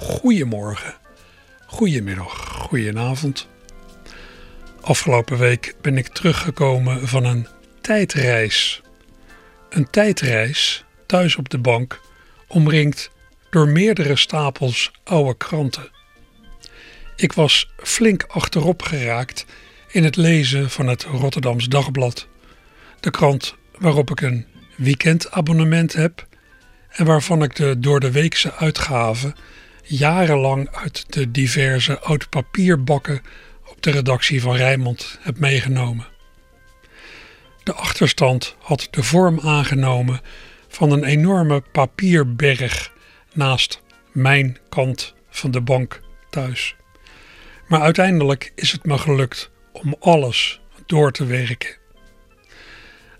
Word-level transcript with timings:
Goedemorgen, 0.00 0.94
goedemiddag, 1.66 2.48
goedenavond. 2.48 3.48
Afgelopen 4.80 5.38
week 5.38 5.74
ben 5.80 5.96
ik 5.96 6.08
teruggekomen 6.08 7.08
van 7.08 7.24
een 7.24 7.46
tijdreis. 7.80 8.82
Een 9.68 9.90
tijdreis 9.90 10.84
thuis 11.06 11.36
op 11.36 11.48
de 11.48 11.58
bank, 11.58 12.00
omringd 12.46 13.10
door 13.50 13.68
meerdere 13.68 14.16
stapels 14.16 14.90
oude 15.04 15.36
kranten. 15.36 15.90
Ik 17.16 17.32
was 17.32 17.70
flink 17.76 18.22
achterop 18.22 18.82
geraakt 18.82 19.46
in 19.88 20.04
het 20.04 20.16
lezen 20.16 20.70
van 20.70 20.86
het 20.86 21.02
Rotterdams 21.02 21.68
Dagblad, 21.68 22.28
de 23.00 23.10
krant 23.10 23.54
waarop 23.78 24.10
ik 24.10 24.20
een 24.20 24.46
weekendabonnement 24.76 25.92
heb 25.92 26.26
en 26.88 27.04
waarvan 27.04 27.42
ik 27.42 27.56
de 27.56 27.78
door 27.78 28.00
de 28.00 28.10
weekse 28.10 28.54
uitgaven 28.54 29.34
jarenlang 29.88 30.68
uit 30.70 31.04
de 31.12 31.30
diverse 31.30 31.98
oud 31.98 32.28
papierbakken 32.28 33.22
op 33.66 33.82
de 33.82 33.90
redactie 33.90 34.40
van 34.42 34.56
Rijnmond 34.56 35.18
heb 35.20 35.38
meegenomen. 35.38 36.06
De 37.62 37.72
achterstand 37.72 38.56
had 38.58 38.88
de 38.90 39.02
vorm 39.02 39.40
aangenomen 39.40 40.20
van 40.68 40.90
een 40.90 41.04
enorme 41.04 41.62
papierberg 41.72 42.92
naast 43.32 43.82
mijn 44.12 44.58
kant 44.68 45.14
van 45.30 45.50
de 45.50 45.60
bank 45.60 46.00
thuis. 46.30 46.76
Maar 47.68 47.80
uiteindelijk 47.80 48.52
is 48.54 48.72
het 48.72 48.84
me 48.84 48.98
gelukt 48.98 49.50
om 49.72 49.96
alles 50.00 50.60
door 50.86 51.12
te 51.12 51.26
werken. 51.26 51.76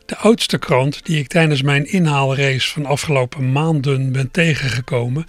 De 0.06 0.16
oudste 0.16 0.58
krant 0.58 1.06
die 1.06 1.18
ik 1.18 1.28
tijdens 1.28 1.62
mijn 1.62 1.90
inhaalrace 1.90 2.70
van 2.70 2.86
afgelopen 2.86 3.52
maanden 3.52 4.12
ben 4.12 4.30
tegengekomen, 4.30 5.26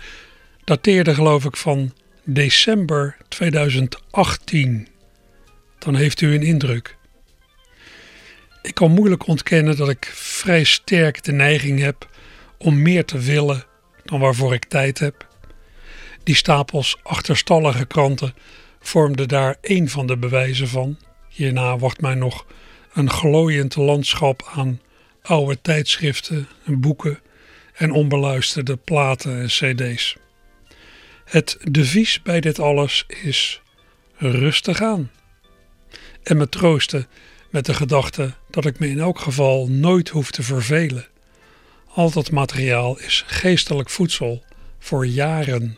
dateerde 0.70 1.14
geloof 1.14 1.46
ik 1.46 1.58
van 1.58 1.94
december 2.24 3.18
2018. 3.28 4.88
Dan 5.80 5.96
heeft 5.96 6.22
u 6.22 6.34
een 6.34 6.44
indruk. 6.44 6.98
Ik 8.62 8.74
kan 8.74 8.92
moeilijk 8.92 9.28
ontkennen 9.28 9.78
dat 9.78 9.90
ik 9.90 10.06
vrij 10.14 10.64
sterk 10.64 11.24
de 11.24 11.32
neiging 11.32 11.80
heb 11.80 12.10
om 12.58 12.82
meer 12.82 13.06
te 13.06 13.20
willen 13.20 13.64
dan 14.04 14.20
waarvoor 14.20 14.54
ik 14.54 14.66
tijd 14.66 15.00
heb. 15.00 15.28
Die 16.24 16.36
stapels 16.36 16.98
achterstallige 17.04 17.86
kranten 17.86 18.34
vormden 18.80 19.28
daar 19.28 19.56
één 19.62 19.90
van 19.90 20.08
de 20.08 20.18
bewijzen 20.18 20.68
van. 20.68 20.98
Hierna 21.30 21.78
wacht 21.78 22.02
mij 22.02 22.16
nog 22.16 22.46
een 22.94 23.10
glooiend 23.10 23.76
landschap 23.76 24.52
aan 24.56 24.82
oude 25.22 25.62
tijdschriften 25.62 26.48
en 26.66 26.80
boeken 26.80 27.20
en 27.74 27.92
onbeluisterde 27.92 28.76
platen 28.76 29.40
en 29.40 29.48
cd's. 29.48 30.18
Het 31.30 31.58
devies 31.72 32.22
bij 32.22 32.40
dit 32.40 32.60
alles 32.60 33.06
is 33.24 33.62
rustig 34.16 34.82
aan. 34.82 35.12
En 36.24 36.38
me 36.38 36.50
troosten 36.50 37.08
met 37.50 37.66
de 37.66 37.74
gedachte 37.74 38.34
dat 38.50 38.66
ik 38.66 38.80
me 38.80 38.90
in 38.90 39.00
elk 39.00 39.20
geval 39.20 39.68
nooit 39.68 40.10
hoef 40.10 40.32
te 40.32 40.44
vervelen. 40.44 41.08
Al 41.88 42.12
dat 42.12 42.32
materiaal 42.32 43.00
is 43.00 43.24
geestelijk 43.28 43.90
voedsel 43.90 44.44
voor 44.80 45.06
jaren. 45.06 45.78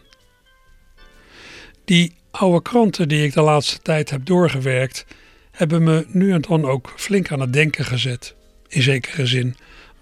Die 1.86 2.16
oude 2.32 2.62
kranten 2.62 3.08
die 3.08 3.26
ik 3.26 3.34
de 3.34 3.42
laatste 3.42 3.80
tijd 3.80 4.10
heb 4.10 4.26
doorgewerkt, 4.26 5.06
hebben 5.52 5.84
me 5.84 6.06
nu 6.08 6.32
en 6.32 6.42
dan 6.42 6.66
ook 6.66 6.94
flink 6.96 7.32
aan 7.32 7.40
het 7.40 7.54
denken 7.54 7.86
gezet. 7.86 8.36
In 8.68 8.82
zekere 8.82 9.26
zin 9.26 9.56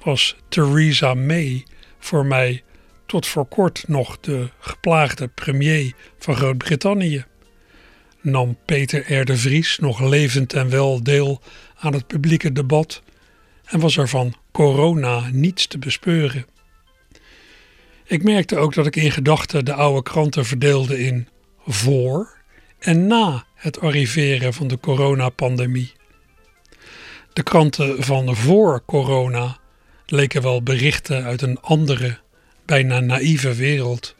was 0.03 0.35
Theresa 0.49 1.13
May 1.13 1.65
voor 1.99 2.25
mij 2.25 2.63
tot 3.09 3.27
voor 3.27 3.45
kort 3.45 3.83
nog 3.87 4.19
de 4.19 4.49
geplaagde 4.59 5.27
premier 5.27 5.93
van 6.17 6.35
Groot-Brittannië. 6.35 7.25
Nam 8.21 8.57
Peter 8.65 9.19
R. 9.19 9.25
de 9.25 9.37
Vries 9.37 9.77
nog 9.79 9.99
levend 10.01 10.53
en 10.53 10.69
wel 10.69 11.03
deel 11.03 11.41
aan 11.75 11.93
het 11.93 12.07
publieke 12.07 12.51
debat 12.51 13.01
en 13.65 13.79
was 13.79 13.97
er 13.97 14.09
van 14.09 14.33
corona 14.51 15.29
niets 15.31 15.67
te 15.67 15.77
bespeuren. 15.77 16.45
Ik 18.05 18.23
merkte 18.23 18.57
ook 18.57 18.73
dat 18.73 18.85
ik 18.85 18.95
in 18.95 19.11
gedachten 19.11 19.65
de 19.65 19.73
oude 19.73 20.03
kranten 20.03 20.45
verdeelde 20.45 20.99
in 20.99 21.27
voor 21.67 22.37
en 22.79 23.07
na 23.07 23.45
het 23.55 23.79
arriveren 23.79 24.53
van 24.53 24.67
de 24.67 24.79
coronapandemie. 24.79 25.93
De 27.33 27.43
kranten 27.43 28.03
van 28.03 28.35
voor 28.35 28.83
corona 28.85 29.57
leken 30.05 30.41
wel 30.41 30.63
berichten 30.63 31.23
uit 31.23 31.41
een 31.41 31.59
andere, 31.61 32.19
bijna 32.69 32.99
naïeve 32.99 33.53
wereld. 33.53 34.15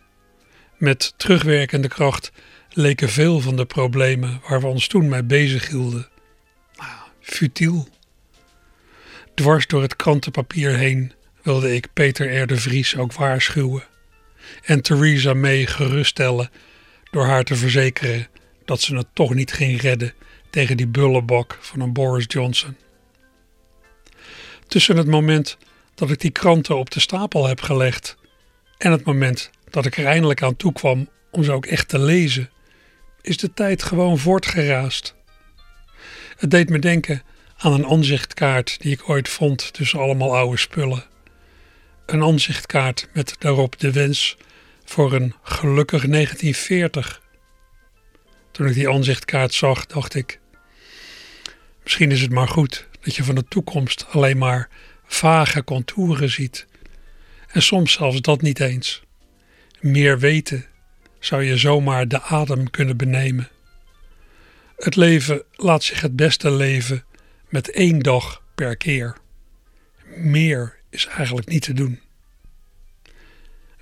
Met 0.78 1.14
terugwerkende 1.18 1.88
kracht 1.88 2.32
leken 2.70 3.10
veel 3.10 3.40
van 3.40 3.56
de 3.56 3.66
problemen 3.66 4.42
waar 4.48 4.62
we 4.62 4.68
ons 4.68 4.88
toen 4.88 5.10
mee 5.10 5.24
bezig 5.24 5.68
hielden 5.68 6.08
nou, 6.76 6.90
futiel. 7.20 7.88
Dwars 9.34 9.68
door 9.68 9.82
het 9.82 9.96
krantenpapier 9.96 10.78
heen 10.78 11.14
wilde 11.44 11.76
ik 11.76 11.94
Peter 11.94 12.42
R. 12.42 12.48
de 12.48 12.58
Vries 12.58 12.98
ook 12.98 13.14
waarschuwen 13.14 13.84
en 14.64 14.82
Theresa 14.82 15.34
May 15.34 15.66
geruststellen 15.66 16.50
door 17.12 17.26
haar 17.26 17.44
te 17.44 17.56
verzekeren 17.56 18.28
dat 18.66 18.82
ze 18.82 18.96
het 18.96 19.08
toch 19.14 19.34
niet 19.34 19.52
ging 19.52 19.82
redden 19.82 20.14
tegen 20.50 20.78
die 20.78 20.88
bullebak 20.88 21.58
van 21.60 21.80
een 21.80 21.94
Boris 21.94 22.26
Johnson. 22.28 22.76
Tussen 24.68 24.98
het 24.98 25.08
moment 25.08 25.58
dat 25.96 26.12
ik 26.12 26.20
die 26.20 26.32
kranten 26.32 26.78
op 26.78 26.90
de 26.90 27.00
stapel 27.00 27.48
heb 27.48 27.62
gelegd 27.62 28.18
en 28.80 28.92
het 28.92 29.04
moment 29.04 29.50
dat 29.70 29.86
ik 29.86 29.98
er 29.98 30.06
eindelijk 30.06 30.44
aan 30.44 30.56
toe 30.56 30.74
kwam 30.74 31.10
om 31.32 31.44
ze 31.44 31.52
ook 31.52 31.66
echt 31.66 31.88
te 31.88 32.00
lezen, 32.00 32.50
is 33.22 33.38
de 33.38 33.54
tijd 33.54 33.84
gewoon 33.84 34.18
voortgeraast. 34.18 35.16
Het 36.38 36.52
deed 36.52 36.70
me 36.70 36.80
denken 36.80 37.24
aan 37.58 37.74
een 37.74 37.86
aanzichtkaart 37.86 38.82
die 38.82 38.92
ik 38.92 39.10
ooit 39.10 39.30
vond 39.30 39.74
tussen 39.74 40.00
allemaal 40.00 40.36
oude 40.36 40.58
spullen. 40.58 41.04
Een 42.06 42.24
aanzichtkaart 42.24 43.10
met 43.14 43.36
daarop 43.40 43.80
de 43.80 43.92
wens 43.92 44.38
voor 44.86 45.14
een 45.14 45.34
gelukkig 45.44 46.08
1940. 46.08 47.22
Toen 48.52 48.68
ik 48.68 48.74
die 48.74 48.90
aanzichtkaart 48.90 49.54
zag, 49.54 49.86
dacht 49.86 50.16
ik: 50.16 50.40
misschien 51.84 52.12
is 52.12 52.22
het 52.22 52.32
maar 52.32 52.48
goed 52.48 52.88
dat 53.02 53.16
je 53.16 53.24
van 53.24 53.36
de 53.36 53.46
toekomst 53.48 54.06
alleen 54.10 54.38
maar 54.38 54.70
vage 55.06 55.64
contouren 55.64 56.30
ziet. 56.30 56.68
En 57.52 57.62
soms 57.62 57.92
zelfs 57.92 58.22
dat 58.22 58.42
niet 58.42 58.60
eens. 58.60 59.04
Meer 59.80 60.20
weten 60.20 60.66
zou 61.20 61.44
je 61.44 61.58
zomaar 61.58 62.08
de 62.08 62.22
adem 62.22 62.70
kunnen 62.70 62.98
benemen. 62.98 63.50
Het 64.78 64.96
leven 64.96 65.44
laat 65.56 65.84
zich 65.84 66.02
het 66.02 66.16
beste 66.16 66.52
leven 66.52 67.04
met 67.50 67.72
één 67.72 68.00
dag 68.00 68.44
per 68.56 68.78
keer. 68.78 69.18
Meer 70.16 70.78
is 70.90 71.06
eigenlijk 71.06 71.48
niet 71.48 71.62
te 71.62 71.74
doen. 71.74 72.00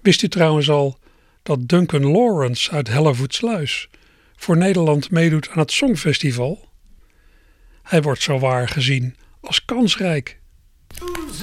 Wist 0.02 0.22
u 0.22 0.28
trouwens 0.28 0.70
al 0.70 1.00
dat 1.44 1.68
Duncan 1.68 2.06
Lawrence 2.06 2.72
uit 2.72 2.88
Hellevoetsluis 2.88 3.90
voor 4.36 4.58
Nederland 4.58 5.12
meedoet 5.12 5.50
aan 5.50 5.60
het 5.60 5.72
Songfestival? 5.72 6.70
Hij 7.84 8.02
wordt 8.02 8.22
zo 8.22 8.40
waar 8.40 8.68
gezien 8.68 9.16
als 9.42 9.66
kansrijk. 9.66 10.40
12 10.88 11.34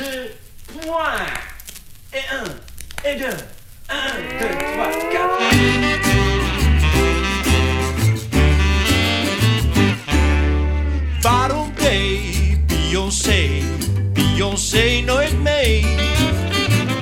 points. 0.67 1.54
Et 2.17 2.21
1, 2.31 2.45
et 3.11 3.17
2, 3.17 3.25
1, 3.25 3.97
2, 4.39 4.47
3, 4.47 4.93
4. 5.11 5.29
Waarom 11.23 11.73
deed 11.75 12.67
Beyoncé, 12.69 13.65
Beyoncé 14.13 15.03
nooit 15.05 15.43
mee? 15.43 15.85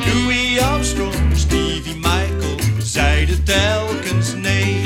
Louis 0.07 0.59
Armstrong, 0.61 1.15
Stevie 1.35 1.95
Michael 1.95 2.57
zeiden 2.79 3.45
telkens 3.45 4.35
nee. 4.35 4.77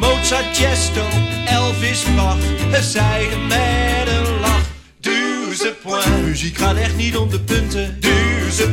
Mozart, 0.00 0.56
Chesto, 0.56 1.02
Elvis, 1.46 2.04
Bach, 2.16 2.38
zeiden 2.80 3.46
met 3.46 4.06
een 4.06 4.40
lach. 4.40 4.66
Duze 5.00 5.74
point, 5.82 6.22
muziek 6.24 6.58
gaat 6.58 6.76
echt 6.76 6.96
niet 6.96 7.16
om 7.16 7.30
de 7.30 7.40
punten. 7.40 7.98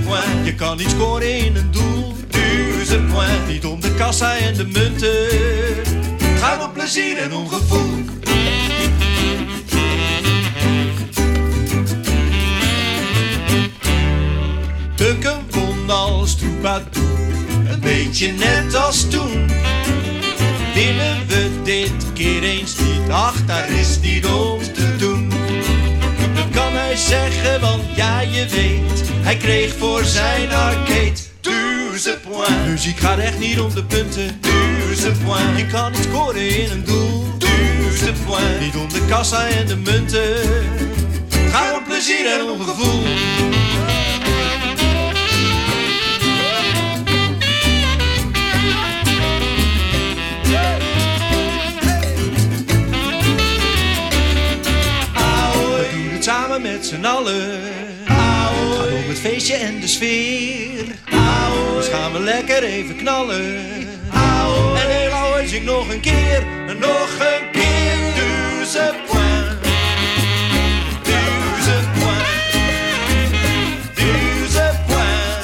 Point, 0.05 0.45
je 0.45 0.55
kan 0.55 0.77
niet 0.77 0.89
scoren 0.89 1.37
in 1.37 1.55
een 1.55 1.71
doel. 1.71 2.13
Duze 2.27 2.99
point, 3.11 3.47
niet 3.47 3.65
om 3.65 3.81
de 3.81 3.93
kassa 3.95 4.37
en 4.37 4.53
de 4.53 4.65
munten. 4.65 5.27
Gaat 6.39 6.63
om 6.63 6.71
plezier 6.71 7.17
en 7.17 7.33
ongevoel. 7.33 8.05
Duncan 14.95 15.43
won 15.49 15.89
als 15.89 16.35
troubadour, 16.37 17.19
een 17.69 17.79
beetje 17.79 18.31
net 18.31 18.75
als 18.75 19.09
toen. 19.09 19.51
Winnen 20.73 21.27
we 21.27 21.49
dit 21.63 22.13
keer 22.13 22.43
eens 22.43 22.75
niet, 22.77 23.09
ach 23.09 23.45
daar 23.45 23.69
is 23.69 23.99
niet 23.99 24.25
om 24.25 24.62
zeggen, 27.03 27.61
want 27.61 27.83
ja 27.95 28.19
je 28.19 28.45
weet, 28.47 29.03
hij 29.21 29.37
kreeg 29.37 29.73
voor 29.77 30.03
zijn 30.03 30.53
arcade 30.53 31.13
duizend 31.41 32.21
point. 32.21 32.65
Muziek 32.65 32.99
gaat 32.99 33.19
echt 33.19 33.39
niet 33.39 33.59
om 33.59 33.73
de 33.73 33.83
punten, 33.83 34.39
duizend 34.41 35.23
point. 35.23 35.57
Je 35.57 35.67
kan 35.67 35.91
niet 35.91 36.03
scoren 36.03 36.49
in 36.61 36.71
een 36.71 36.83
doel, 36.83 37.25
duizend 37.37 38.25
point. 38.25 38.59
Niet 38.59 38.75
om 38.75 38.89
de 38.89 39.05
kassa 39.07 39.47
en 39.47 39.67
de 39.67 39.75
munten, 39.75 40.35
ga 41.51 41.77
om 41.77 41.83
plezier 41.83 42.39
en 42.39 42.49
om 42.49 42.61
gevoel. 42.61 43.03
Met 56.59 56.85
z'n 56.85 57.05
allen. 57.05 57.59
Gaat 58.05 58.51
het 59.07 59.19
feestje 59.19 59.53
en 59.53 59.79
de 59.79 59.87
sfeer. 59.87 60.85
Dus 61.75 61.87
gaan 61.87 62.11
we 62.11 62.19
lekker 62.19 62.63
even 62.63 62.95
knallen. 62.95 63.55
En 64.75 64.89
heel 64.89 65.11
ouwe 65.11 65.47
zing 65.47 65.65
nog 65.65 65.89
een 65.89 65.99
keer. 65.99 66.43
En 66.67 66.79
nog 66.79 67.09
een 67.19 67.51
keer. 67.51 68.13
Duizend 68.15 69.05
point. 69.05 69.61
Duizend 71.03 71.93
point. 71.99 72.53
Duizend 73.93 74.85
point. 74.85 75.43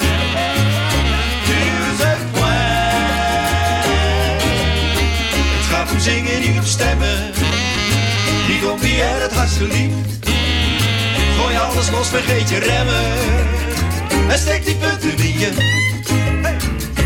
Duizend 1.48 2.32
point. 2.32 2.50
Het 5.58 5.66
gaat 5.72 5.92
om 5.92 6.00
zingen, 6.00 6.40
niet 6.40 6.58
om 6.58 6.66
stemmen. 6.66 7.32
Die 8.48 8.60
komt 8.62 8.84
er 8.84 9.22
het 9.22 9.34
hardst 9.34 9.58
geliefd. 9.58 10.09
Alles 11.60 11.90
los, 11.92 12.10
vergeet 12.10 12.50
je 12.50 12.58
remmen. 12.58 14.30
En 14.32 14.40
steek 14.40 14.66
die 14.66 14.76
punten 14.76 15.18
in 15.18 15.40
je. 15.40 15.48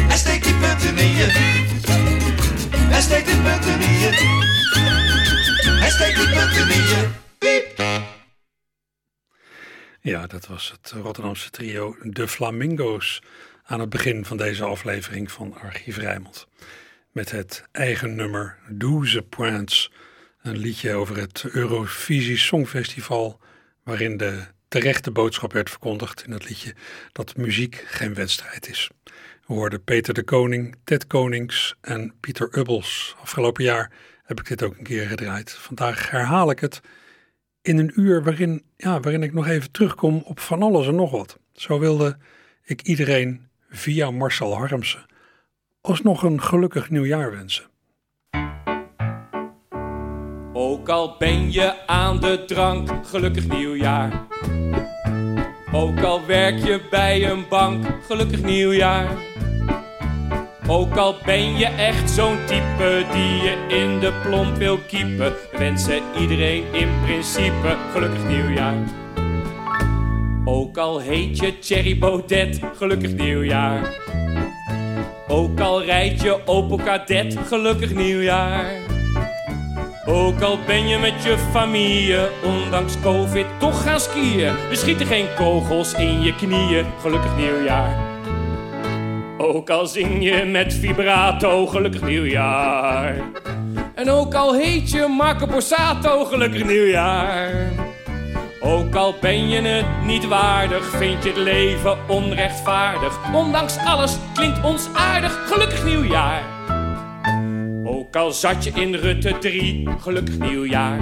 En 0.10 0.18
steek 0.18 0.44
die 0.44 0.56
punten 0.56 0.98
in 0.98 1.12
je. 1.12 1.28
En 2.92 3.02
steek 3.02 3.26
die 3.26 3.42
punten 3.42 3.82
in 3.82 4.00
je. 4.00 4.10
En 5.82 5.92
steek 5.92 6.16
die 6.16 6.30
punten 6.30 6.70
in. 6.70 7.12
Piep. 7.38 7.82
Ja, 10.02 10.28
dat 10.28 10.48
was 10.48 10.72
het 10.72 10.92
Rotterdamse 10.92 11.50
trio 11.50 11.96
De 12.02 12.28
Flamingo's 12.28 13.22
aan 13.64 13.80
het 13.80 13.90
begin 13.90 14.26
van 14.26 14.38
deze 14.38 14.64
aflevering 14.64 15.32
van 15.32 15.58
Archief 15.62 15.98
Rijmond. 15.98 16.48
Met 17.12 17.32
het 17.32 17.64
eigen 17.72 18.16
nummer 18.16 18.58
Douze 18.70 19.22
Points, 19.22 19.92
een 20.42 20.58
liedje 20.58 20.94
over 20.94 21.18
het 21.18 21.46
Eurovisie 21.52 22.38
Songfestival, 22.38 23.40
waarin 23.84 24.18
de 24.18 24.44
terechte 24.68 25.12
boodschap 25.12 25.54
werd 25.54 25.70
verkondigd 25.70 26.24
in 26.26 26.32
het 26.32 26.50
liedje 26.50 26.76
dat 27.12 27.38
muziek 27.38 27.84
geen 27.88 28.14
wedstrijd 28.14 28.70
is. 28.70 28.90
We 29.48 29.54
hoorden 29.54 29.84
Peter 29.84 30.14
de 30.14 30.24
Koning, 30.24 30.76
Ted 30.84 31.08
Konings 31.08 31.76
en 31.82 32.14
Pieter 32.20 32.58
Ubbels. 32.58 33.16
Afgelopen 33.22 33.64
jaar 33.64 33.92
heb 34.24 34.40
ik 34.40 34.48
dit 34.48 34.64
ook 34.64 34.78
een 34.78 34.84
keer 34.84 35.08
gedraaid. 35.08 35.52
Vandaag 35.52 36.10
herhaal 36.10 36.52
ik 36.52 36.60
het 36.60 36.82
in 37.62 37.78
een 37.78 37.92
uur 37.96 38.24
waarin, 38.24 38.64
ja, 38.78 39.00
waarin 39.00 39.24
ik 39.24 39.34
nog 39.34 39.48
even 39.48 39.72
terugkom 39.72 40.22
op 40.26 40.40
van 40.40 40.62
alles 40.62 40.88
en 40.88 40.96
nog 40.96 41.12
wat. 41.12 41.38
Zo 41.54 41.80
wilde 41.80 42.18
ik 42.64 42.82
iedereen 42.82 43.48
via 43.70 44.12
Marcel 44.12 44.58
Harmsen 44.58 45.06
alsnog 45.84 46.24
een 46.24 46.42
gelukkig 46.42 46.90
nieuwjaar 46.90 47.32
wensen. 47.32 47.66
Ook 50.84 50.90
al 50.90 51.16
ben 51.18 51.52
je 51.52 51.74
aan 51.86 52.20
de 52.20 52.44
drank, 52.46 52.90
gelukkig 53.06 53.48
nieuwjaar. 53.48 54.28
Ook 55.72 56.00
al 56.00 56.26
werk 56.26 56.66
je 56.66 56.82
bij 56.90 57.30
een 57.30 57.46
bank, 57.50 57.86
gelukkig 58.08 58.42
nieuwjaar. 58.42 59.08
Ook 60.68 60.96
al 60.96 61.16
ben 61.26 61.58
je 61.58 61.66
echt 61.66 62.10
zo'n 62.10 62.38
type 62.46 63.06
die 63.12 63.36
je 63.36 63.66
in 63.68 64.00
de 64.00 64.14
plomp 64.24 64.58
wil 64.58 64.78
kiepen, 64.78 65.18
we 65.52 65.58
wensen 65.58 66.02
iedereen 66.20 66.64
in 66.72 66.90
principe 67.06 67.76
gelukkig 67.92 68.28
nieuwjaar. 68.28 68.84
Ook 70.46 70.78
al 70.78 71.00
heet 71.00 71.38
je 71.38 71.60
Thierry 71.60 71.98
Baudet, 71.98 72.60
gelukkig 72.76 73.14
nieuwjaar. 73.14 73.94
Ook 75.28 75.60
al 75.60 75.84
rijd 75.84 76.22
je 76.22 76.48
Opel 76.48 76.78
Kadett, 76.78 77.38
gelukkig 77.48 77.94
nieuwjaar. 77.94 78.94
Ook 80.06 80.42
al 80.42 80.60
ben 80.66 80.88
je 80.88 80.98
met 80.98 81.24
je 81.24 81.38
familie, 81.52 82.18
ondanks 82.44 83.00
covid, 83.02 83.46
toch 83.60 83.84
gaan 83.84 84.00
skiën. 84.00 84.54
We 84.70 84.76
schieten 84.76 85.06
geen 85.06 85.28
kogels 85.36 85.94
in 85.94 86.22
je 86.22 86.36
knieën, 86.36 86.86
gelukkig 87.02 87.36
nieuwjaar. 87.36 87.98
Ook 89.38 89.70
al 89.70 89.88
zing 89.88 90.24
je 90.24 90.46
met 90.46 90.74
vibrato, 90.74 91.66
gelukkig 91.68 92.02
nieuwjaar. 92.02 93.16
En 93.96 94.10
ook 94.10 94.34
al 94.34 94.54
heet 94.54 94.92
je 94.92 95.08
Marco 95.08 95.48
Borsato, 95.48 96.26
gelukkig 96.26 96.66
nieuwjaar. 96.66 97.72
Ook 98.62 98.96
al 98.96 99.16
ben 99.22 99.50
je 99.50 99.62
het 99.62 100.06
niet 100.06 100.28
waardig, 100.28 100.86
vind 100.86 101.24
je 101.24 101.30
het 101.30 101.38
leven 101.38 101.98
onrechtvaardig. 102.08 103.20
Ondanks 103.34 103.78
alles 103.78 104.18
klinkt 104.34 104.64
ons 104.64 104.88
aardig, 104.94 105.48
gelukkig 105.48 105.86
nieuwjaar. 105.86 106.53
Ook 108.16 108.22
al 108.22 108.32
zat 108.32 108.64
je 108.64 108.72
in 108.72 108.96
Rutte 108.96 109.38
3, 109.40 109.88
gelukkig 110.00 110.38
nieuwjaar. 110.38 111.00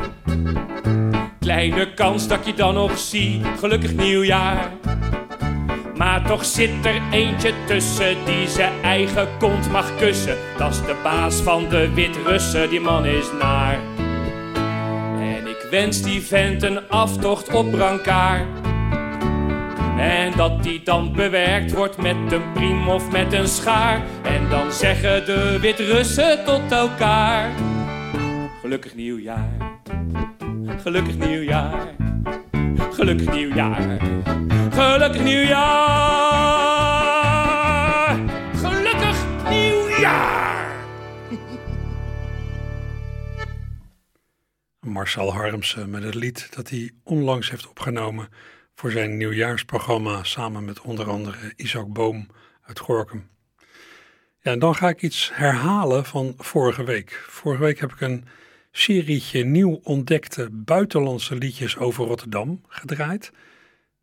Kleine 1.39 1.93
kans 1.93 2.27
dat 2.27 2.45
je 2.45 2.53
dan 2.53 2.73
nog 2.73 2.97
zie, 2.97 3.41
gelukkig 3.59 3.93
nieuwjaar. 3.93 4.71
Maar 5.95 6.27
toch 6.27 6.45
zit 6.45 6.85
er 6.85 7.01
eentje 7.11 7.53
tussen 7.67 8.25
die 8.25 8.47
zijn 8.47 8.73
eigen 8.83 9.27
kont 9.39 9.71
mag 9.71 9.95
kussen. 9.97 10.37
Dat 10.57 10.71
is 10.71 10.77
de 10.77 10.95
baas 11.03 11.35
van 11.35 11.69
de 11.69 11.93
Wit-Russen, 11.93 12.69
die 12.69 12.81
man 12.81 13.05
is 13.05 13.25
naar. 13.39 13.79
En 15.19 15.47
ik 15.47 15.67
wens 15.69 16.01
die 16.01 16.21
vent 16.21 16.63
een 16.63 16.89
aftocht 16.89 17.53
op 17.53 17.71
brancard. 17.71 18.60
En 20.01 20.37
dat 20.37 20.63
die 20.63 20.83
dan 20.83 21.13
bewerkt 21.13 21.71
wordt 21.71 21.97
met 21.97 22.31
een 22.31 22.51
priem 22.53 22.89
of 22.89 23.11
met 23.11 23.33
een 23.33 23.47
schaar. 23.47 24.01
En 24.23 24.49
dan 24.49 24.71
zeggen 24.71 25.25
de 25.25 25.59
Wit-Russen 25.59 26.45
tot 26.45 26.71
elkaar. 26.71 27.51
Gelukkig 28.61 28.95
nieuwjaar. 28.95 29.49
Gelukkig 30.81 31.17
nieuwjaar. 31.17 31.95
Gelukkig 32.91 33.31
nieuwjaar. 33.33 33.99
Gelukkig 34.71 35.23
nieuwjaar. 35.23 35.69
Gelukkig 38.55 39.49
nieuwjaar. 39.49 40.75
Marcel 44.79 45.33
Harmsen 45.33 45.89
met 45.89 46.03
het 46.03 46.15
lied 46.15 46.55
dat 46.55 46.69
hij 46.69 46.91
onlangs 47.03 47.49
heeft 47.49 47.69
opgenomen 47.69 48.29
voor 48.81 48.91
zijn 48.91 49.17
nieuwjaarsprogramma 49.17 50.23
samen 50.23 50.65
met 50.65 50.81
onder 50.81 51.09
andere 51.09 51.53
Isaac 51.55 51.87
Boom 51.87 52.27
uit 52.61 52.79
Gorkum. 52.79 53.29
Ja, 54.39 54.51
en 54.51 54.59
dan 54.59 54.75
ga 54.75 54.89
ik 54.89 55.01
iets 55.01 55.31
herhalen 55.33 56.05
van 56.05 56.33
vorige 56.37 56.83
week. 56.83 57.23
Vorige 57.27 57.63
week 57.63 57.79
heb 57.79 57.91
ik 57.91 58.01
een 58.01 58.25
serietje 58.71 59.43
nieuw 59.43 59.79
ontdekte 59.83 60.49
buitenlandse 60.51 61.35
liedjes 61.35 61.77
over 61.77 62.05
Rotterdam 62.05 62.61
gedraaid. 62.67 63.31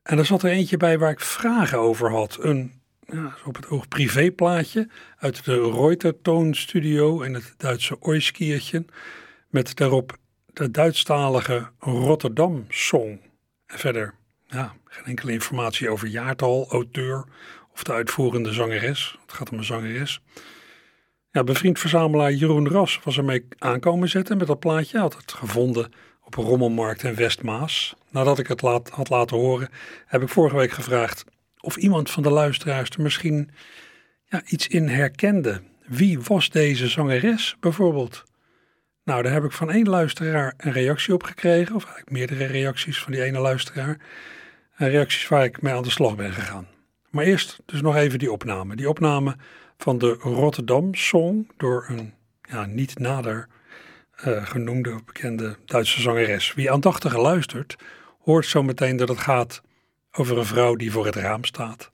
En 0.03 0.19
er 0.19 0.27
zat 0.27 0.43
er 0.43 0.51
eentje 0.51 0.77
bij 0.77 0.99
waar 0.99 1.11
ik 1.11 1.21
vragen 1.21 1.79
over 1.79 2.11
had. 2.11 2.39
Een 2.41 2.73
ja, 3.01 3.37
op 3.45 3.57
het 3.57 3.69
oog 3.69 3.89
privéplaatje 3.89 4.89
uit 5.17 5.45
de 5.45 5.71
Reutertoon 5.71 6.55
Studio 6.55 7.21
in 7.21 7.35
het 7.35 7.55
Duitse 7.57 8.01
Oiskiertje. 8.01 8.85
Met 9.49 9.77
daarop 9.77 10.17
de 10.47 10.71
Duitsstalige 10.71 11.69
Rotterdam 11.79 12.65
Song. 12.69 13.21
En 13.67 13.79
verder 13.79 14.18
ja, 14.49 14.75
geen 14.85 15.05
enkele 15.05 15.33
informatie 15.33 15.91
over 15.91 16.09
jaartal, 16.09 16.67
auteur 16.71 17.25
of 17.73 17.83
de 17.83 17.93
uitvoerende 17.93 18.53
zangeres. 18.53 19.19
Het 19.23 19.33
gaat 19.33 19.51
om 19.51 19.59
een 19.59 19.65
zangeres. 19.65 20.21
Ja, 21.31 21.45
bevriend 21.45 21.79
verzamelaar 21.79 22.33
Jeroen 22.33 22.69
Ras 22.69 23.01
was 23.05 23.17
ermee 23.17 23.45
aankomen 23.59 24.09
zetten 24.09 24.37
met 24.37 24.47
dat 24.47 24.59
plaatje. 24.59 24.93
Hij 24.93 25.01
had 25.01 25.17
het 25.17 25.33
gevonden 25.33 25.93
op 26.25 26.37
een 26.37 26.45
rommelmarkt 26.45 27.03
in 27.03 27.15
Westmaas. 27.15 27.95
Nadat 28.11 28.39
ik 28.39 28.47
het 28.47 28.61
had 28.91 29.09
laten 29.09 29.37
horen, 29.37 29.69
heb 30.07 30.23
ik 30.23 30.29
vorige 30.29 30.57
week 30.57 30.71
gevraagd 30.71 31.25
of 31.61 31.77
iemand 31.77 32.11
van 32.11 32.23
de 32.23 32.31
luisteraars 32.31 32.91
er 32.91 33.03
misschien 33.03 33.51
ja, 34.25 34.43
iets 34.47 34.69
in 34.69 34.89
herkende. 34.89 35.63
wie 35.87 36.21
was 36.21 36.51
deze 36.51 36.89
zangeres 36.89 37.57
bijvoorbeeld? 37.61 38.25
Nou, 39.05 39.23
daar 39.23 39.33
heb 39.33 39.45
ik 39.45 39.53
van 39.53 39.71
één 39.71 39.89
luisteraar 39.89 40.55
een 40.57 40.73
reactie 40.73 41.15
op 41.15 41.23
gekregen, 41.23 41.75
of 41.75 41.83
eigenlijk 41.83 42.11
meerdere 42.11 42.45
reacties 42.45 42.99
van 42.99 43.13
die 43.13 43.23
ene 43.23 43.39
luisteraar. 43.39 43.99
En 44.79 44.91
reacties 44.91 45.29
waar 45.29 45.45
ik 45.45 45.63
mee 45.63 45.75
aan 45.75 45.83
de 45.83 45.91
slag 45.91 46.17
ben 46.17 46.33
gegaan. 46.33 46.67
Maar 47.11 47.25
eerst 47.25 47.61
dus 47.65 47.81
nog 47.81 47.97
even 47.97 48.19
die 48.19 48.33
opname. 48.33 48.77
Die 48.77 48.89
opname 48.89 49.37
van 49.77 49.99
de 49.99 50.13
Rotterdam 50.13 50.95
Song 50.95 51.51
door 51.57 51.87
een 51.89 52.15
ja, 52.43 52.67
niet 52.67 52.99
nader 52.99 53.49
uh, 54.27 54.47
genoemde 54.47 55.01
bekende 55.05 55.57
Duitse 55.65 56.01
zangeres. 56.01 56.55
Wie 56.55 56.71
aandachtig 56.71 57.17
luistert, 57.17 57.77
hoort 58.21 58.47
zo 58.47 58.63
meteen 58.63 58.97
dat 58.97 59.09
het 59.09 59.19
gaat 59.19 59.63
over 60.13 60.39
een 60.39 60.45
vrouw 60.45 60.75
die 60.75 60.93
voor 60.93 61.07
het 61.07 61.17
raam 61.17 61.45
staat, 61.45 61.91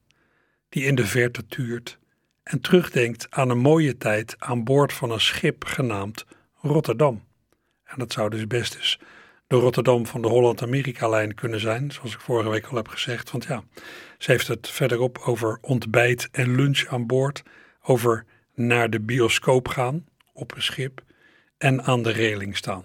die 0.69 0.85
in 0.85 0.95
de 0.95 1.07
verte 1.07 1.47
tuurt 1.47 1.99
en 2.43 2.61
terugdenkt 2.61 3.27
aan 3.31 3.51
een 3.51 3.59
mooie 3.59 3.97
tijd 3.97 4.35
aan 4.39 4.65
boord 4.65 4.93
van 4.93 5.11
een 5.11 5.21
schip 5.21 5.65
genaamd 5.65 6.25
Rotterdam. 6.61 7.25
En 7.85 7.99
dat 7.99 8.13
zou 8.13 8.31
dus 8.31 8.47
best 8.47 8.75
eens 8.75 8.99
de 9.55 9.61
Rotterdam 9.61 10.07
van 10.07 10.23
de 10.23 10.29
Holland-Amerika-lijn 10.29 11.35
kunnen 11.35 11.61
zijn, 11.61 11.93
zoals 11.93 12.15
ik 12.15 12.21
vorige 12.21 12.49
week 12.49 12.67
al 12.67 12.77
heb 12.77 12.89
gezegd. 12.89 13.31
Want 13.31 13.45
ja, 13.45 13.63
ze 14.19 14.31
heeft 14.31 14.49
het 14.49 14.69
verderop 14.69 15.19
over 15.19 15.59
ontbijt 15.61 16.29
en 16.33 16.55
lunch 16.55 16.87
aan 16.87 17.07
boord, 17.07 17.43
over 17.83 18.25
naar 18.55 18.91
de 18.91 19.01
bioscoop 19.01 19.69
gaan 19.69 20.05
op 20.33 20.55
een 20.55 20.63
schip 20.63 21.03
en 21.59 21.83
aan 21.83 22.03
de 22.03 22.11
reling 22.11 22.57
staan. 22.57 22.85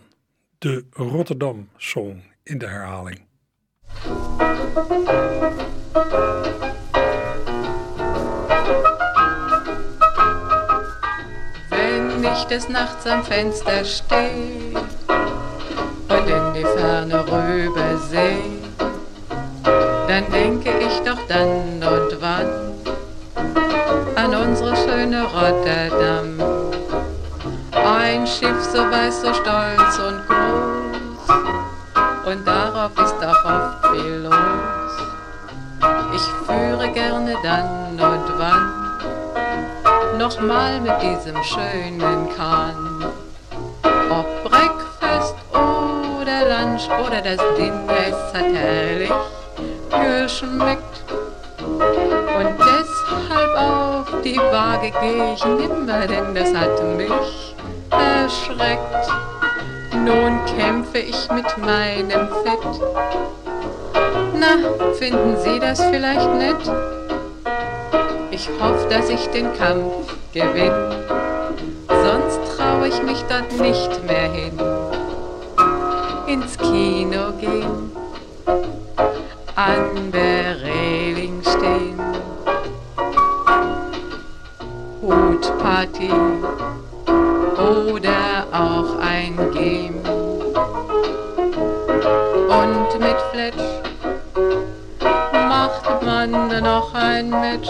De 0.57 0.85
Rotterdam-song 0.89 2.23
in 2.43 2.57
de 2.57 2.67
herhaling. 2.67 3.27
Wenn 11.69 12.23
ich 12.23 12.45
des 12.45 12.67
Nachts 12.67 13.05
am 13.05 13.23
Fenster 13.23 13.85
in 14.09 14.98
die 16.59 16.65
Ferne 16.65 17.25
rüber 17.25 17.97
seh, 18.09 18.43
dann 20.07 20.29
denke 20.29 20.71
ich 20.79 20.99
doch 21.05 21.19
dann 21.29 21.81
und 21.81 22.17
wann 22.19 22.49
an 24.15 24.35
unsere 24.35 24.75
schöne 24.75 25.23
Rotterdam. 25.23 26.37
Ein 27.71 28.27
Schiff 28.27 28.61
so 28.73 28.79
weiß, 28.79 29.21
so 29.21 29.33
stolz 29.33 29.99
und 29.99 30.27
groß, 30.27 31.29
und 32.25 32.45
darauf 32.45 32.91
ist 32.97 33.15
doch 33.21 33.45
oft 33.45 33.87
viel 33.93 34.23
los. 34.23 34.93
Ich 36.13 36.27
führe 36.45 36.89
gerne 36.91 37.35
dann 37.41 37.91
und 37.91 38.37
wann 38.37 38.73
nochmal 40.17 40.81
mit 40.81 41.01
diesem 41.01 41.41
schönen 41.41 42.27
Kahn. 42.35 42.89
Oder 46.79 46.87
Lunch 46.87 47.07
oder 47.07 47.21
das 47.21 47.37
Dinner, 47.57 47.93
es 48.07 48.33
hat 48.33 48.53
herrlich 48.53 49.11
geschmeckt. 49.89 51.03
Und 51.59 52.55
deshalb 52.57 53.57
auf 53.57 54.21
die 54.23 54.37
Waage 54.37 54.91
geh 55.01 55.33
ich 55.33 55.45
nimmer, 55.45 56.07
denn 56.07 56.33
das 56.33 56.53
hat 56.53 56.83
mich 56.95 57.55
erschreckt. 57.89 59.09
Nun 59.93 60.39
kämpfe 60.57 60.99
ich 60.99 61.29
mit 61.31 61.57
meinem 61.57 62.27
Fett. 62.43 62.81
Na, 64.35 64.93
finden 64.93 65.35
Sie 65.43 65.59
das 65.59 65.83
vielleicht 65.83 66.33
nett? 66.35 66.71
Ich 68.31 68.49
hoffe, 68.61 68.87
dass 68.89 69.09
ich 69.09 69.27
den 69.31 69.53
Kampf 69.57 70.15
gewinne, 70.33 71.03
sonst 71.87 72.55
traue 72.55 72.87
ich 72.87 73.01
mich 73.03 73.21
dort 73.27 73.51
nicht 73.59 74.03
mehr 74.05 74.31
hin. 74.31 74.68
Ins 76.29 76.55
Kino 76.59 77.31
gehen, 77.41 77.91
an 79.55 80.11
der 80.11 80.61
Reling 80.61 81.41
stehen, 81.41 81.99
Hutparty 85.01 86.11
oder 87.57 88.45
auch 88.51 88.99
ein 88.99 89.35
Game. 89.53 90.01
Und 92.47 92.99
mit 92.99 93.17
Fletch 93.31 93.63
macht 95.33 96.03
man 96.03 96.61
noch 96.61 96.93
ein 96.93 97.31
Match. 97.31 97.69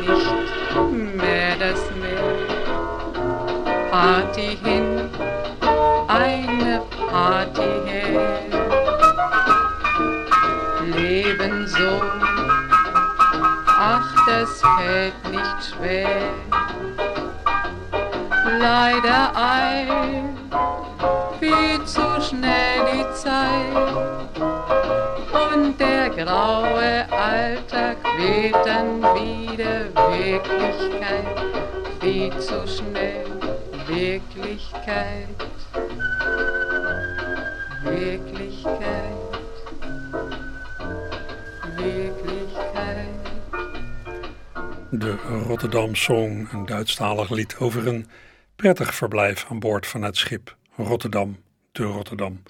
Nicht 0.00 1.16
mehr 1.16 1.56
das 1.58 1.80
Meer. 2.00 2.64
Party 3.90 4.58
hin, 4.62 5.10
eine 6.08 6.82
Party 7.10 7.70
her. 7.86 8.20
Leben 10.96 11.66
so, 11.66 12.02
ach, 13.66 14.14
das 14.26 14.62
fällt 14.76 15.30
nicht 15.30 15.58
schwer. 15.70 16.08
Leider 18.58 19.32
ein, 19.36 20.23
graue 26.24 27.06
Alltag 27.10 27.98
wird 28.16 28.66
dann 28.66 29.02
wieder 29.14 29.92
Wirklichkeit, 29.94 31.26
wie 32.00 32.30
zu 32.38 32.66
schnell 32.66 33.26
Wirklichkeit, 33.86 35.28
Wirklichkeit. 37.84 39.12
De 44.90 45.16
Rotterdam 45.46 45.94
Song, 45.94 46.48
een 46.52 46.66
Duitsstalig 46.66 47.30
lied 47.30 47.56
over 47.58 47.86
een 47.86 48.06
prettig 48.56 48.94
verblijf 48.94 49.46
aan 49.50 49.58
boord 49.58 49.86
van 49.86 50.02
het 50.02 50.16
schip 50.16 50.56
Rotterdam, 50.76 51.36
de 51.72 51.82
Rotterdam. 51.82 52.42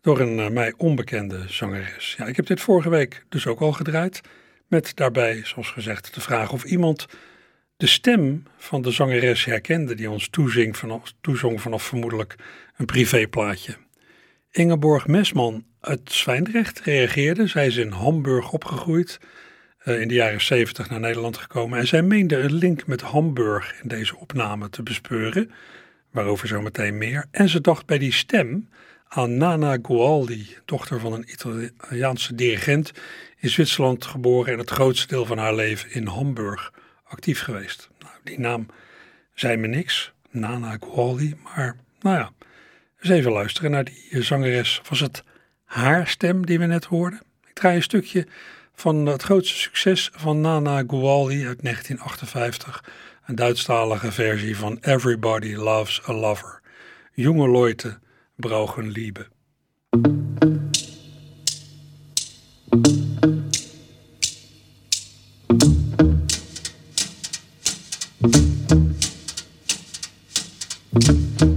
Door 0.00 0.20
een 0.20 0.38
eh, 0.38 0.48
mij 0.48 0.74
onbekende 0.76 1.44
zangeres. 1.46 2.14
Ja, 2.18 2.26
ik 2.26 2.36
heb 2.36 2.46
dit 2.46 2.60
vorige 2.60 2.88
week 2.88 3.24
dus 3.28 3.46
ook 3.46 3.60
al 3.60 3.72
gedraaid. 3.72 4.20
Met 4.66 4.96
daarbij, 4.96 5.40
zoals 5.44 5.70
gezegd, 5.70 6.14
de 6.14 6.20
vraag 6.20 6.52
of 6.52 6.64
iemand 6.64 7.06
de 7.76 7.86
stem 7.86 8.42
van 8.56 8.82
de 8.82 8.90
zangeres 8.90 9.44
herkende 9.44 9.94
die 9.94 10.10
ons 10.10 10.28
toezing 10.28 10.76
vanaf, 10.76 11.12
toezong 11.20 11.60
vanaf 11.60 11.82
vermoedelijk 11.82 12.34
een 12.76 12.86
privéplaatje. 12.86 13.76
Ingeborg 14.50 15.06
Mesman 15.06 15.64
uit 15.80 16.12
Zwijndrecht 16.12 16.80
reageerde. 16.80 17.46
Zij 17.46 17.66
is 17.66 17.76
in 17.76 17.90
Hamburg 17.90 18.52
opgegroeid, 18.52 19.18
eh, 19.78 20.00
in 20.00 20.08
de 20.08 20.14
jaren 20.14 20.40
70 20.40 20.90
naar 20.90 21.00
Nederland 21.00 21.36
gekomen. 21.36 21.78
En 21.78 21.86
zij 21.86 22.02
meende 22.02 22.36
een 22.36 22.54
link 22.54 22.86
met 22.86 23.00
Hamburg 23.00 23.80
in 23.82 23.88
deze 23.88 24.16
opname 24.16 24.70
te 24.70 24.82
bespeuren, 24.82 25.50
waarover 26.10 26.48
zo 26.48 26.60
meteen 26.60 26.98
meer. 26.98 27.26
En 27.30 27.48
ze 27.48 27.60
dacht 27.60 27.86
bij 27.86 27.98
die 27.98 28.12
stem 28.12 28.68
aan 29.12 29.36
Nana 29.36 29.78
Gualdi, 29.82 30.56
dochter 30.64 31.00
van 31.00 31.12
een 31.12 31.30
Italiaanse 31.30 32.34
dirigent, 32.34 32.92
in 33.36 33.50
Zwitserland 33.50 34.04
geboren 34.04 34.52
en 34.52 34.58
het 34.58 34.70
grootste 34.70 35.06
deel 35.06 35.24
van 35.24 35.38
haar 35.38 35.54
leven 35.54 35.92
in 35.92 36.06
Hamburg 36.06 36.72
actief 37.04 37.40
geweest. 37.40 37.88
Nou, 37.98 38.12
die 38.24 38.40
naam 38.40 38.66
zei 39.34 39.56
me 39.56 39.66
niks, 39.66 40.12
Nana 40.30 40.76
Gualdi, 40.80 41.34
maar 41.42 41.76
nou 42.00 42.16
ja, 42.16 42.30
eens 43.00 43.10
even 43.10 43.32
luisteren 43.32 43.70
naar 43.70 43.84
die 43.84 44.22
zangeres. 44.22 44.80
Was 44.88 45.00
het 45.00 45.24
haar 45.64 46.06
stem 46.06 46.46
die 46.46 46.58
we 46.58 46.66
net 46.66 46.84
hoorden? 46.84 47.20
Ik 47.48 47.54
draai 47.54 47.76
een 47.76 47.82
stukje 47.82 48.26
van 48.74 49.06
het 49.06 49.22
grootste 49.22 49.58
succes 49.58 50.10
van 50.12 50.40
Nana 50.40 50.84
Gualdi 50.86 51.46
uit 51.46 51.62
1958, 51.62 52.84
een 53.26 53.34
Duitsstalige 53.34 54.12
versie 54.12 54.56
van 54.56 54.78
Everybody 54.80 55.54
Loves 55.54 56.08
a 56.08 56.12
Lover. 56.12 56.60
Jonge 57.12 57.50
Leute 57.50 57.98
brauchen 58.40 58.90
Liebe. 58.90 59.26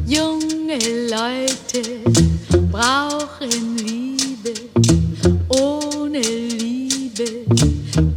Junge 0.05 0.77
Leute 1.09 1.81
brauchen 2.71 3.77
Liebe. 3.77 4.53
Ohne 5.49 6.19
Liebe 6.19 7.45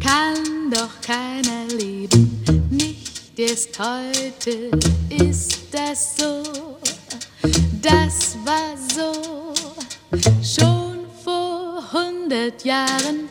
kann 0.03 0.71
doch 0.71 1.01
keiner 1.03 1.67
leben. 1.79 2.43
Nicht 2.71 3.39
erst 3.39 3.79
heute 3.79 4.71
ist 5.11 5.69
das 5.73 6.17
so 6.17 6.36
das 7.87 8.37
war 8.45 8.77
so. 8.77 9.55
Schon 10.43 11.07
vor 11.23 11.83
hundert 11.93 12.65
Jahren 12.65 13.29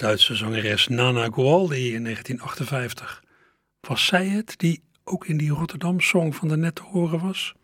Italiaanse-Duitse 0.00 0.34
zangeres 0.34 0.88
Nana 0.88 1.28
Gualdi 1.32 1.94
in 1.94 2.04
1958. 2.04 3.22
Was 3.80 4.06
zij 4.06 4.26
het 4.28 4.54
die 4.56 4.82
ook 5.04 5.26
in 5.26 5.36
die 5.36 5.50
Rotterdam-song 5.50 6.32
van 6.32 6.48
de 6.48 6.56
net 6.56 6.74
te 6.74 6.82
horen 6.82 7.20
was? 7.20 7.54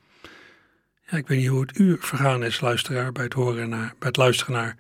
Ja, 1.07 1.16
ik 1.16 1.26
weet 1.26 1.38
niet 1.38 1.49
hoe 1.49 1.61
het 1.61 1.78
uur 1.78 1.97
vergaan 2.00 2.45
is, 2.45 2.61
luisteraar, 2.61 3.12
bij 3.12 3.25
het, 3.25 3.33
horen 3.33 3.69
naar, 3.69 3.95
bij 3.99 4.09
het 4.09 4.16
luisteren 4.16 4.55
naar 4.55 4.76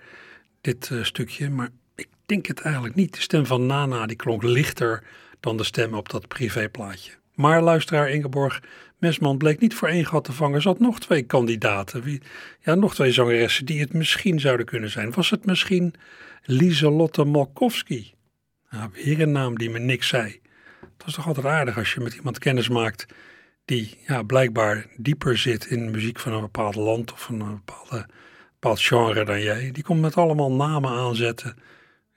dit 0.60 0.90
uh, 0.90 1.04
stukje. 1.04 1.50
Maar 1.50 1.68
ik 1.94 2.08
denk 2.26 2.46
het 2.46 2.60
eigenlijk 2.60 2.94
niet. 2.94 3.14
De 3.14 3.20
stem 3.20 3.46
van 3.46 3.66
Nana 3.66 4.06
die 4.06 4.16
klonk 4.16 4.42
lichter 4.42 5.02
dan 5.40 5.56
de 5.56 5.64
stem 5.64 5.94
op 5.94 6.08
dat 6.08 6.28
privéplaatje. 6.28 7.12
Maar 7.34 7.62
luisteraar 7.62 8.10
Ingeborg 8.10 8.62
Mesman 8.98 9.38
bleek 9.38 9.60
niet 9.60 9.74
voor 9.74 9.88
één 9.88 10.06
gat 10.06 10.24
te 10.24 10.32
vangen. 10.32 10.62
Ze 10.62 10.68
had 10.68 10.80
nog 10.80 11.00
twee 11.00 11.22
kandidaten. 11.22 12.02
Wie, 12.02 12.22
ja, 12.60 12.74
nog 12.74 12.94
twee 12.94 13.12
zangeressen 13.12 13.64
die 13.64 13.80
het 13.80 13.92
misschien 13.92 14.40
zouden 14.40 14.66
kunnen 14.66 14.90
zijn. 14.90 15.12
Was 15.12 15.30
het 15.30 15.46
misschien 15.46 15.94
Lieselotte 16.42 17.24
Malkowski? 17.24 18.14
Nou, 18.70 18.90
weer 18.92 19.20
een 19.20 19.32
naam 19.32 19.58
die 19.58 19.70
me 19.70 19.78
niks 19.78 20.08
zei. 20.08 20.40
Het 20.80 21.04
was 21.04 21.14
toch 21.14 21.26
altijd 21.26 21.46
aardig 21.46 21.78
als 21.78 21.94
je 21.94 22.00
met 22.00 22.14
iemand 22.14 22.38
kennis 22.38 22.68
maakt 22.68 23.06
die 23.66 23.98
ja, 24.06 24.22
blijkbaar 24.22 24.86
dieper 24.96 25.38
zit 25.38 25.66
in 25.66 25.90
muziek 25.90 26.18
van 26.18 26.32
een 26.32 26.40
bepaald 26.40 26.74
land 26.74 27.12
of 27.12 27.28
een 27.28 27.38
bepaalde, 27.38 28.06
bepaald 28.52 28.80
genre 28.80 29.24
dan 29.24 29.40
jij. 29.40 29.70
Die 29.72 29.82
komt 29.82 30.00
met 30.00 30.16
allemaal 30.16 30.52
namen 30.52 30.90
aanzetten. 30.90 31.56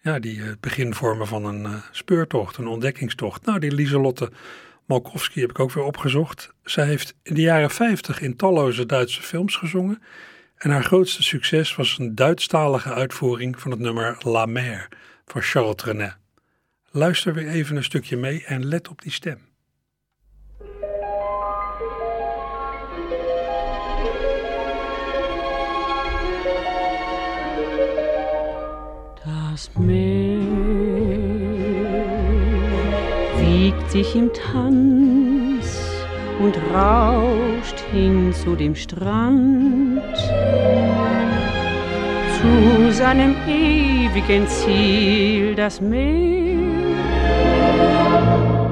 Ja, 0.01 0.19
die 0.19 0.41
het 0.41 0.59
begin 0.59 0.93
vormen 0.93 1.27
van 1.27 1.45
een 1.45 1.61
uh, 1.61 1.75
speurtocht, 1.91 2.57
een 2.57 2.67
ontdekkingstocht. 2.67 3.45
Nou, 3.45 3.59
die 3.59 3.71
Lieselotte 3.71 4.31
Malkowski 4.89 5.41
heb 5.41 5.49
ik 5.49 5.59
ook 5.59 5.71
weer 5.71 5.83
opgezocht. 5.83 6.53
Zij 6.63 6.85
heeft 6.85 7.15
in 7.23 7.33
de 7.33 7.41
jaren 7.41 7.69
50 7.69 8.21
in 8.21 8.35
talloze 8.35 8.85
Duitse 8.85 9.21
films 9.21 9.55
gezongen. 9.55 10.01
En 10.57 10.69
haar 10.69 10.83
grootste 10.83 11.23
succes 11.23 11.75
was 11.75 11.97
een 11.97 12.15
Duitsstalige 12.15 12.93
uitvoering 12.93 13.59
van 13.59 13.71
het 13.71 13.79
nummer 13.79 14.17
La 14.19 14.45
Mer 14.45 14.87
van 15.25 15.41
Charles 15.41 15.75
Trenet. 15.75 16.17
Luister 16.91 17.33
weer 17.33 17.47
even 17.47 17.75
een 17.75 17.83
stukje 17.83 18.17
mee 18.17 18.45
en 18.45 18.65
let 18.65 18.87
op 18.87 19.01
die 19.01 19.11
stem. 19.11 19.47
Das 29.25 29.69
Meer 29.77 30.38
sich 33.89 34.15
im 34.15 34.31
Tanz 34.33 35.81
und 36.39 36.55
rauscht 36.73 37.79
hin 37.91 38.31
zu 38.31 38.55
dem 38.55 38.75
Strand, 38.75 40.15
zu 42.39 42.91
seinem 42.91 43.35
ewigen 43.47 44.47
Ziel, 44.47 45.55
das 45.55 45.81
Meer, 45.81 46.59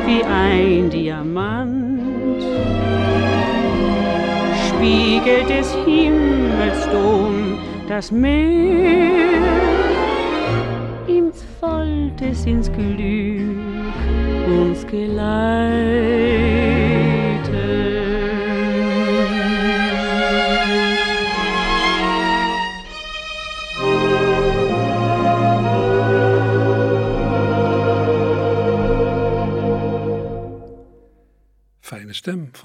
wie 0.05 0.23
ein 0.23 0.89
Diamant, 0.89 2.43
spiegelt 4.67 5.49
des 5.49 5.73
Himmels 5.85 6.89
Dom 6.91 7.57
das 7.87 8.11
Meer, 8.11 9.41
ihm 11.07 11.31
folgt 11.59 12.21
es 12.21 12.45
ins 12.45 12.69
Glück 12.71 13.57
uns 14.47 14.85
geleitet. 14.87 16.54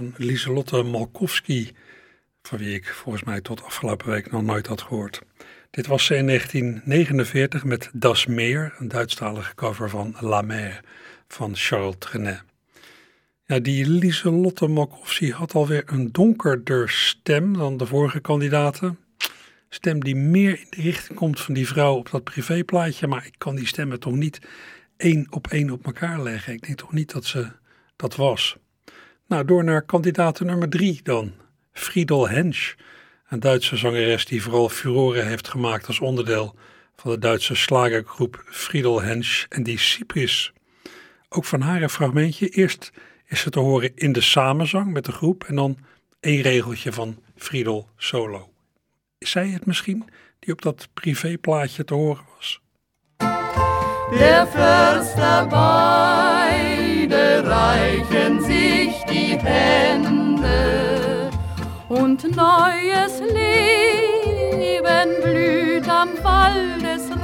Van 0.01 0.15
Lieselotte 0.17 0.83
Malkowski, 0.83 1.73
van 2.43 2.59
wie 2.59 2.75
ik 2.75 2.87
volgens 2.87 3.25
mij 3.25 3.41
tot 3.41 3.63
afgelopen 3.63 4.09
week 4.09 4.31
nog 4.31 4.43
nooit 4.43 4.67
had 4.67 4.83
gehoord. 4.83 5.21
Dit 5.71 5.87
was 5.87 6.05
ze 6.05 6.17
in 6.17 6.27
1949 6.27 7.65
met 7.65 7.91
Das 7.93 8.27
Meer, 8.27 8.75
een 8.79 8.89
Duitsstalige 8.89 9.55
cover 9.55 9.91
van 9.91 10.17
La 10.21 10.43
Mer 10.43 10.81
van 11.29 11.57
Charles 11.57 11.95
Trenet. 11.99 12.43
Ja, 13.45 13.59
die 13.59 13.89
Lieselotte 13.89 14.67
Malkowski 14.67 15.33
had 15.33 15.55
alweer 15.55 15.83
een 15.87 16.13
donkerder 16.13 16.91
stem 16.91 17.57
dan 17.57 17.77
de 17.77 17.87
vorige 17.87 18.21
kandidaten. 18.21 18.99
Stem 19.69 20.05
die 20.05 20.17
meer 20.17 20.59
in 20.59 20.67
de 20.71 20.83
richting 20.83 21.19
komt 21.19 21.41
van 21.41 21.55
die 21.55 21.69
vrouw 21.69 21.97
op 21.97 22.11
dat 22.11 22.25
privéplaatje, 22.25 23.07
maar 23.07 23.27
ik 23.27 23.35
kan 23.39 23.55
die 23.55 23.67
stemmen 23.67 24.01
toch 24.01 24.15
niet 24.15 24.41
één 24.97 25.27
op 25.31 25.47
één 25.47 25.71
op 25.71 25.87
elkaar 25.87 26.23
leggen. 26.23 26.53
Ik 26.53 26.67
denk 26.67 26.79
toch 26.79 26.93
niet 26.93 27.13
dat 27.13 27.25
ze 27.25 27.49
dat 27.97 28.17
was. 28.17 28.59
Nou, 29.31 29.45
door 29.45 29.65
naar 29.65 29.83
kandidaat 29.83 30.41
nummer 30.41 30.69
drie 30.69 31.01
dan. 31.03 31.33
Friedel 31.73 32.29
Hensch, 32.29 32.75
een 33.29 33.41
Duitse 33.41 33.77
zangeres 33.77 34.27
die 34.27 34.43
vooral 34.43 34.69
furoren 34.69 35.27
heeft 35.27 35.49
gemaakt 35.49 35.87
als 35.87 36.01
onderdeel 36.01 36.55
van 36.97 37.11
de 37.11 37.19
Duitse 37.19 37.55
slagergroep 37.55 38.43
Friedel 38.47 39.03
Hensch 39.03 39.45
en 39.49 39.63
die 39.63 39.79
Cyprus. 39.79 40.53
Ook 41.29 41.45
van 41.45 41.61
haar 41.61 41.83
een 41.83 41.91
fragmentje. 41.91 42.49
Eerst 42.49 42.93
is 43.27 43.41
ze 43.41 43.51
te 43.51 43.59
horen 43.59 43.93
in 43.95 44.13
de 44.13 44.21
samenzang 44.21 44.93
met 44.93 45.05
de 45.05 45.13
groep 45.13 45.45
en 45.45 45.55
dan 45.55 45.79
één 46.21 46.43
regeltje 46.43 46.93
van 46.93 47.23
Friedel 47.37 47.89
solo. 47.97 48.53
Is 49.19 49.31
zij 49.31 49.49
het 49.49 49.67
misschien 49.67 50.05
die 50.39 50.53
op 50.53 50.63
dat 50.63 50.89
privéplaatje 50.95 51.85
te 51.85 51.95
horen 51.95 52.25
was? 52.37 52.61
Der 54.11 54.47
Förster 54.47 55.49
beide 57.11 57.49
reichen 57.49 58.41
sich 58.43 58.95
die 59.11 59.37
Hände 59.39 61.31
und 61.89 62.23
neues 62.37 63.21
Leben 63.21 64.61
blüht 65.23 65.89
am 65.89 66.09
Waldesrand. 66.23 67.21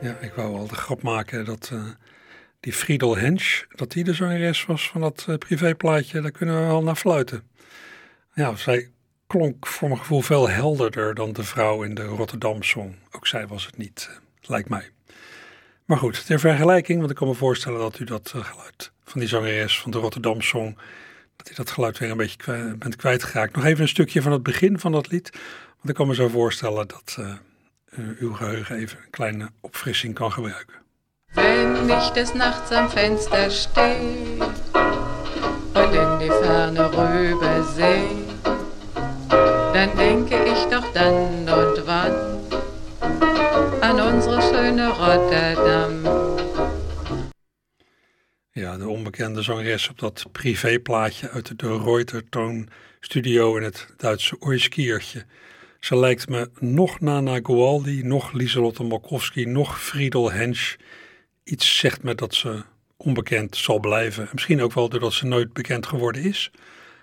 Ja, 0.00 0.14
ik 0.20 0.34
wou 0.34 0.56
al 0.56 0.66
de 0.66 0.74
grap 0.74 1.02
maken 1.02 1.44
dat 1.44 1.70
uh, 1.72 1.80
die 2.60 2.72
Friedel 2.72 3.16
Hensch, 3.16 3.64
dat 3.76 3.92
die 3.92 4.04
de 4.04 4.12
zangeres 4.12 4.66
was 4.66 4.88
van 4.88 5.00
dat 5.00 5.26
uh, 5.28 5.36
privéplaatje, 5.36 6.20
daar 6.20 6.30
kunnen 6.30 6.60
we 6.60 6.66
wel 6.66 6.82
naar 6.82 6.96
fluiten. 6.96 7.42
Ja, 8.34 8.56
zij 8.56 8.90
klonk 9.26 9.66
voor 9.66 9.88
mijn 9.88 10.00
gevoel 10.00 10.20
veel 10.20 10.48
helderder 10.48 11.14
dan 11.14 11.32
de 11.32 11.42
vrouw 11.44 11.82
in 11.82 11.94
de 11.94 12.04
Rotterdam-song. 12.04 12.98
Ook 13.10 13.26
zij 13.26 13.46
was 13.46 13.66
het 13.66 13.76
niet, 13.76 14.08
uh, 14.10 14.16
lijkt 14.40 14.68
mij. 14.68 14.90
Maar 15.84 15.98
goed, 15.98 16.26
ter 16.26 16.40
vergelijking, 16.40 16.98
want 16.98 17.10
ik 17.10 17.16
kan 17.16 17.28
me 17.28 17.34
voorstellen 17.34 17.78
dat 17.78 17.98
u 17.98 18.04
dat 18.04 18.28
geluid 18.36 18.92
van 19.04 19.20
die 19.20 19.28
zangeres 19.28 19.80
van 19.80 19.90
de 19.90 19.98
Rotterdam-song, 19.98 20.78
dat 21.36 21.50
u 21.50 21.54
dat 21.54 21.70
geluid 21.70 21.98
weer 21.98 22.10
een 22.10 22.16
beetje 22.16 22.36
kwijt, 22.36 22.78
bent 22.78 22.96
kwijtgeraakt. 22.96 23.54
Nog 23.54 23.64
even 23.64 23.82
een 23.82 23.88
stukje 23.88 24.22
van 24.22 24.32
het 24.32 24.42
begin 24.42 24.78
van 24.78 24.92
dat 24.92 25.10
lied, 25.10 25.30
want 25.76 25.88
ik 25.88 25.94
kan 25.94 26.06
me 26.06 26.14
zo 26.14 26.28
voorstellen 26.28 26.88
dat 26.88 27.18
uw 28.18 28.32
geheugen 28.32 28.76
even 28.76 28.98
een 28.98 29.10
kleine 29.10 29.50
opfrissing 29.60 30.14
kan 30.14 30.32
gebruiken. 30.32 30.82
Wenn 31.34 31.88
ich 31.88 32.12
des 32.12 32.32
Nachts 32.34 32.70
am 32.70 32.88
Fenster 32.88 33.50
und 34.38 34.63
in 35.94 36.18
die 36.18 36.32
Ferne 36.42 36.84
rüber 36.98 37.62
seh, 37.76 38.08
dann 39.74 39.96
denke 39.96 40.36
ich 40.52 40.62
doch 40.70 40.92
dann 40.92 41.48
und 41.58 41.86
wann 41.86 42.14
an 43.80 44.00
unsere 44.00 44.40
schöne 44.42 44.88
Rotterdam. 44.88 45.92
Ja, 48.52 48.76
de 48.76 48.88
onbekende 48.88 49.42
zangeres 49.42 49.88
op 49.88 49.98
dat 49.98 50.26
privéplaatje 50.32 51.30
uit 51.30 51.58
de 51.58 51.78
Reutertoon 51.78 52.68
studio 53.00 53.56
in 53.56 53.62
het 53.62 53.86
Duitse 53.96 54.36
Oiskiertje. 54.38 55.24
Ze 55.80 55.96
lijkt 55.96 56.28
me 56.28 56.50
nog 56.58 57.00
Nana 57.00 57.40
Gualdi, 57.42 58.02
nog 58.02 58.32
Lieselotte 58.32 58.82
Malkowski, 58.82 59.44
nog 59.44 59.80
Friedel 59.80 60.32
Hensch. 60.32 60.76
Iets 61.44 61.78
zegt 61.78 62.02
me 62.02 62.14
dat 62.14 62.34
ze 62.34 62.62
onbekend 63.04 63.56
zal 63.56 63.78
blijven. 63.78 64.28
Misschien 64.32 64.62
ook 64.62 64.72
wel 64.72 64.88
doordat 64.88 65.12
ze 65.12 65.26
nooit 65.26 65.52
bekend 65.52 65.86
geworden 65.86 66.22
is. 66.22 66.50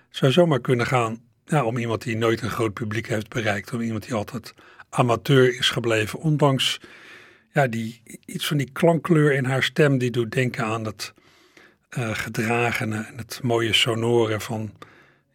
Het 0.07 0.17
zou 0.17 0.31
zomaar 0.31 0.59
kunnen 0.59 0.85
gaan 0.85 1.21
ja, 1.45 1.63
om 1.63 1.77
iemand 1.77 2.01
die 2.01 2.17
nooit 2.17 2.41
een 2.41 2.49
groot 2.49 2.73
publiek 2.73 3.07
heeft 3.07 3.29
bereikt. 3.29 3.73
Om 3.73 3.81
iemand 3.81 4.03
die 4.03 4.13
altijd 4.13 4.53
amateur 4.89 5.57
is 5.57 5.69
gebleven. 5.69 6.19
Ondanks 6.19 6.79
ja, 7.53 7.67
die, 7.67 8.01
iets 8.25 8.47
van 8.47 8.57
die 8.57 8.71
klankkleur 8.71 9.33
in 9.33 9.45
haar 9.45 9.63
stem 9.63 9.97
die 9.97 10.11
doet 10.11 10.31
denken 10.31 10.65
aan 10.65 10.85
het 10.85 11.13
uh, 11.97 12.09
gedragene 12.13 13.05
en 13.05 13.17
het 13.17 13.39
mooie 13.43 13.73
sonore 13.73 14.39
van 14.39 14.73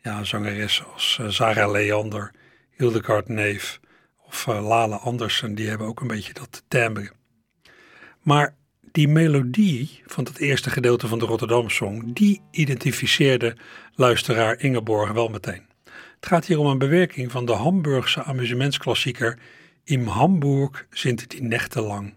ja, 0.02 0.24
zangeressen 0.24 0.86
als 0.92 1.18
uh, 1.20 1.28
Sarah 1.28 1.70
Leander, 1.70 2.32
Hildegard 2.70 3.28
Neef 3.28 3.80
of 4.26 4.46
uh, 4.46 4.66
Lale 4.66 4.96
Andersen. 4.96 5.54
Die 5.54 5.68
hebben 5.68 5.86
ook 5.86 6.00
een 6.00 6.06
beetje 6.06 6.32
dat 6.32 6.62
timbre. 6.68 7.10
Maar 8.22 8.54
die 8.96 9.08
melodie 9.08 10.02
van 10.06 10.24
het 10.24 10.38
eerste 10.38 10.70
gedeelte 10.70 11.08
van 11.08 11.18
de 11.18 11.24
Rotterdam 11.24 11.70
Song, 11.70 12.14
die 12.14 12.40
identificeerde 12.50 13.56
luisteraar 13.94 14.60
Ingeborg 14.60 15.12
wel 15.12 15.28
meteen. 15.28 15.62
Het 16.14 16.26
gaat 16.26 16.46
hier 16.46 16.58
om 16.58 16.66
een 16.66 16.78
bewerking 16.78 17.30
van 17.30 17.46
de 17.46 17.52
Hamburgse 17.52 18.22
amusementsklassieker 18.22 19.38
In 19.84 20.06
Hamburg 20.06 20.86
sind 20.90 21.30
die 21.30 21.42
Nächte 21.42 21.80
lang. 21.80 22.14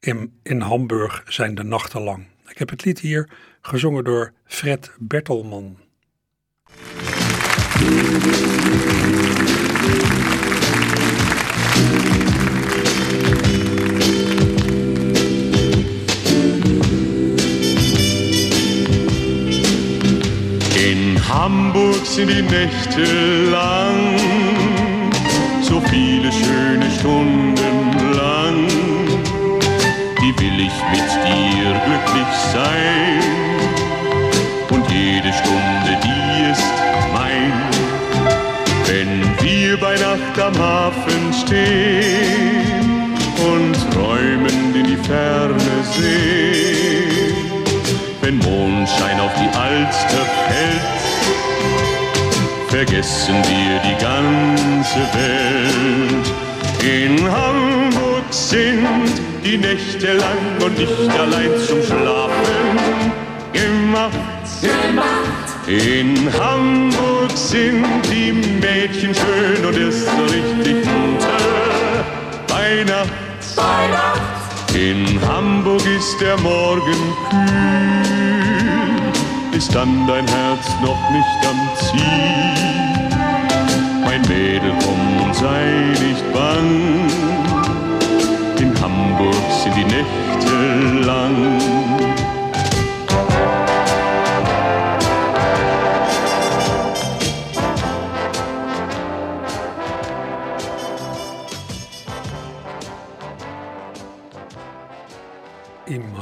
In, 0.00 0.38
in 0.42 0.60
Hamburg 0.60 1.22
zijn 1.28 1.54
de 1.54 1.62
nachten 1.62 2.02
lang. 2.02 2.26
Ik 2.48 2.58
heb 2.58 2.70
het 2.70 2.84
lied 2.84 3.00
hier 3.00 3.28
gezongen 3.60 4.04
door 4.04 4.32
Fred 4.44 4.92
Bertelman. 4.98 5.78
Hamburg 21.34 22.06
sind 22.06 22.30
die 22.30 22.42
Nächte 22.42 23.50
lang, 23.50 24.16
so 25.62 25.80
viele 25.80 26.30
schöne 26.30 26.88
Stunden 26.88 28.12
lang. 28.14 28.68
Die 30.20 30.32
will 30.38 30.60
ich 30.60 30.76
mit 30.92 31.10
dir 31.26 31.72
glücklich 31.86 32.32
sein. 32.52 33.20
Und 34.70 34.88
jede 34.88 35.32
Stunde, 35.32 35.98
die 36.04 36.52
ist 36.52 36.72
mein. 37.12 37.52
Wenn 38.86 39.22
wir 39.44 39.76
bei 39.80 39.96
Nacht 39.96 40.38
am 40.40 40.56
Hafen 40.56 41.32
stehen 41.32 43.12
und 43.52 43.74
träumend 43.92 44.76
in 44.76 44.84
die 44.84 44.96
Ferne 44.96 45.82
sehen, 45.98 47.34
wenn 48.22 48.38
Mondschein 48.38 49.18
auf 49.18 49.32
die 49.34 49.48
Alster 49.58 50.24
fällt, 50.46 51.03
vergessen 52.74 53.36
wir 53.52 53.72
die 53.88 53.96
ganze 54.02 55.00
Welt. 55.14 56.26
In 56.82 57.22
Hamburg 57.30 58.26
sind 58.30 59.14
die 59.44 59.58
Nächte 59.58 60.14
lang 60.14 60.44
und 60.64 60.76
nicht 60.76 61.10
allein 61.22 61.52
zum 61.68 61.80
Schlafen 61.84 63.22
gemacht. 63.52 64.12
gemacht. 64.60 65.48
In 65.68 66.28
Hamburg 66.40 67.30
sind 67.34 67.86
die 68.10 68.32
Mädchen 68.32 69.14
schön 69.14 69.64
und 69.64 69.76
ist 69.76 70.08
richtig 70.32 70.84
munter. 70.84 71.44
Weihnacht. 72.48 73.10
Weihnacht. 73.54 74.74
In 74.74 75.20
Hamburg 75.28 75.82
ist 75.96 76.20
der 76.20 76.36
Morgen 76.38 77.00
kühl, 77.30 78.23
ist 79.64 79.74
dann 79.74 80.06
dein 80.06 80.26
Herz 80.28 80.66
noch 80.82 81.10
nicht 81.10 81.40
am 81.48 81.58
Ziel. 81.80 83.08
Mein 84.04 84.20
Mädel, 84.28 84.74
komm 84.84 85.22
und 85.24 85.34
sei 85.34 85.64
nicht 86.06 86.32
bang, 86.34 87.08
in 88.60 88.80
Hamburg 88.82 89.44
sind 89.62 89.74
die 89.74 89.84
Nächte 89.84 91.06
lang. 91.06 91.36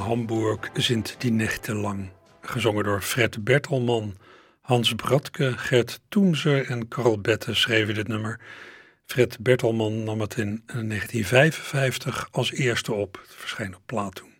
Hamburg 0.06 0.70
sind 0.76 1.22
die 1.22 1.30
Nächte 1.30 1.72
lang. 1.72 2.10
Gezongen 2.52 2.84
door 2.84 3.00
Fred 3.00 3.44
Bertelman, 3.44 4.16
Hans 4.60 4.94
Bradke, 4.94 5.52
Gert 5.56 6.00
Toenzer 6.08 6.66
en 6.66 6.88
Karl 6.88 7.20
Bette 7.20 7.54
schreven 7.54 7.94
dit 7.94 8.08
nummer. 8.08 8.40
Fred 9.04 9.36
Bertelman 9.40 10.04
nam 10.04 10.20
het 10.20 10.36
in 10.36 10.62
1955 10.66 12.28
als 12.30 12.52
eerste 12.52 12.92
op. 12.92 13.18
Het 13.22 13.34
verscheen 13.34 13.74
op 13.74 13.82
plaat 13.86 14.14
toen. 14.14 14.30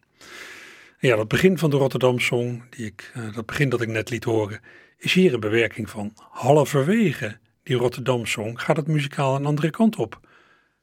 ja, 0.98 1.16
dat 1.16 1.28
begin 1.28 1.58
van 1.58 1.70
de 1.70 1.76
Rotterdam 1.76 2.18
Song, 2.18 2.62
die 2.70 2.86
ik, 2.86 3.12
uh, 3.16 3.34
dat 3.34 3.46
begin 3.46 3.68
dat 3.68 3.80
ik 3.80 3.88
net 3.88 4.10
liet 4.10 4.24
horen, 4.24 4.60
is 4.98 5.12
hier 5.12 5.34
een 5.34 5.40
bewerking 5.40 5.90
van. 5.90 6.12
Halverwege 6.30 7.38
die 7.62 7.76
Rotterdam 7.76 8.26
Song 8.26 8.60
gaat 8.60 8.76
het 8.76 8.86
muzikaal 8.86 9.36
een 9.36 9.46
andere 9.46 9.70
kant 9.70 9.96
op. 9.96 10.20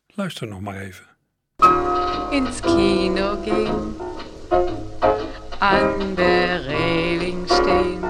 Luister 0.08 0.48
nog 0.48 0.62
maar 0.62 0.80
even. 0.80 1.06
Ins 2.32 2.60
Kino 2.60 3.42
gehen 3.44 3.96
an 5.60 6.16
stehen. 7.70 8.04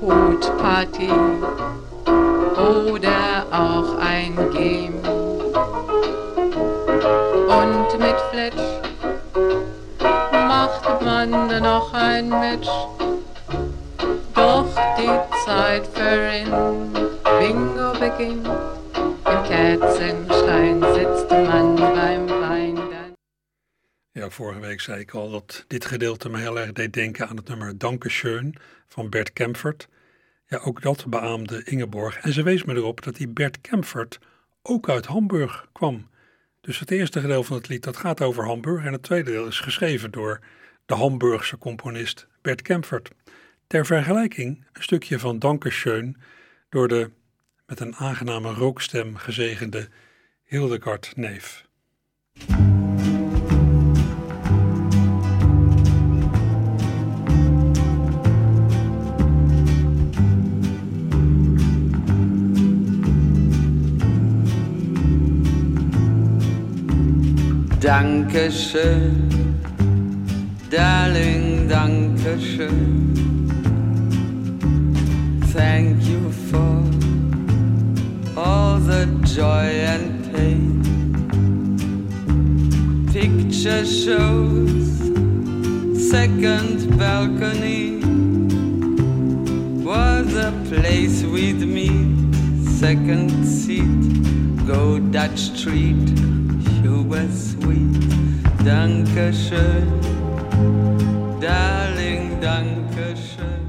Hutparty 0.00 1.10
oder 2.56 3.46
auch 3.50 3.98
ein 3.98 4.34
Game. 4.52 5.00
Und 7.48 7.98
mit 7.98 8.16
Fletch 8.30 8.62
macht 10.32 11.02
man 11.02 11.30
noch 11.62 11.92
ein 11.92 12.28
Match. 12.28 12.68
Doch 14.34 14.66
die 14.98 15.46
Zeit 15.46 15.86
verrinnt, 15.86 16.94
Bingo 17.38 17.92
beginnt, 17.98 18.48
im 19.26 19.42
Kerzenschein 19.44 20.33
Ja, 24.16 24.30
vorige 24.30 24.60
week 24.60 24.80
zei 24.80 25.00
ik 25.00 25.10
al 25.10 25.30
dat 25.30 25.64
dit 25.66 25.84
gedeelte 25.84 26.28
me 26.28 26.38
heel 26.38 26.58
erg 26.58 26.72
deed 26.72 26.92
denken 26.92 27.28
aan 27.28 27.36
het 27.36 27.48
nummer 27.48 27.78
Dankeschön 27.78 28.54
van 28.86 29.10
Bert 29.10 29.32
Kempfert. 29.32 29.88
Ja, 30.46 30.58
ook 30.58 30.82
dat 30.82 31.06
beaamde 31.08 31.64
Ingeborg. 31.64 32.18
En 32.18 32.32
ze 32.32 32.42
wees 32.42 32.64
me 32.64 32.74
erop 32.74 33.02
dat 33.02 33.16
die 33.16 33.28
Bert 33.28 33.60
Kempfert 33.60 34.18
ook 34.62 34.88
uit 34.88 35.06
Hamburg 35.06 35.68
kwam. 35.72 36.10
Dus 36.60 36.78
het 36.78 36.90
eerste 36.90 37.20
gedeelte 37.20 37.46
van 37.46 37.56
het 37.56 37.68
lied 37.68 37.82
dat 37.82 37.96
gaat 37.96 38.20
over 38.20 38.44
Hamburg 38.44 38.84
en 38.84 38.92
het 38.92 39.02
tweede 39.02 39.30
deel 39.30 39.46
is 39.46 39.60
geschreven 39.60 40.10
door 40.10 40.40
de 40.86 40.94
Hamburgse 40.94 41.58
componist 41.58 42.26
Bert 42.42 42.62
Kempfert. 42.62 43.10
Ter 43.66 43.86
vergelijking 43.86 44.66
een 44.72 44.82
stukje 44.82 45.18
van 45.18 45.38
Dankeschön 45.38 46.20
door 46.68 46.88
de 46.88 47.10
met 47.66 47.80
een 47.80 47.94
aangename 47.94 48.52
rookstem 48.52 49.16
gezegende 49.16 49.88
Hildegard 50.44 51.12
Neef. 51.16 51.66
Dankeschön, 67.84 69.28
darling, 70.70 71.68
Dankeschön. 71.68 73.12
Thank 75.52 76.02
you 76.08 76.30
for 76.50 76.82
all 78.34 78.78
the 78.80 79.06
joy 79.26 79.84
and 79.84 80.32
pain. 80.32 80.80
Picture 83.12 83.44
picture 83.64 83.84
shows 83.84 84.88
second 86.10 86.98
balcony 86.98 88.00
was 89.84 90.34
a 90.34 90.52
place 90.68 91.22
with 91.22 91.62
me 91.62 91.88
second 92.78 93.44
seat 93.46 94.66
go 94.66 94.98
Dutch 94.98 95.38
Street 95.38 96.43
were 97.14 97.30
sweet 97.32 98.64
danke 98.64 99.32
schön 99.32 99.88
darling 101.40 102.40
danke 102.40 103.14
schön 103.14 103.62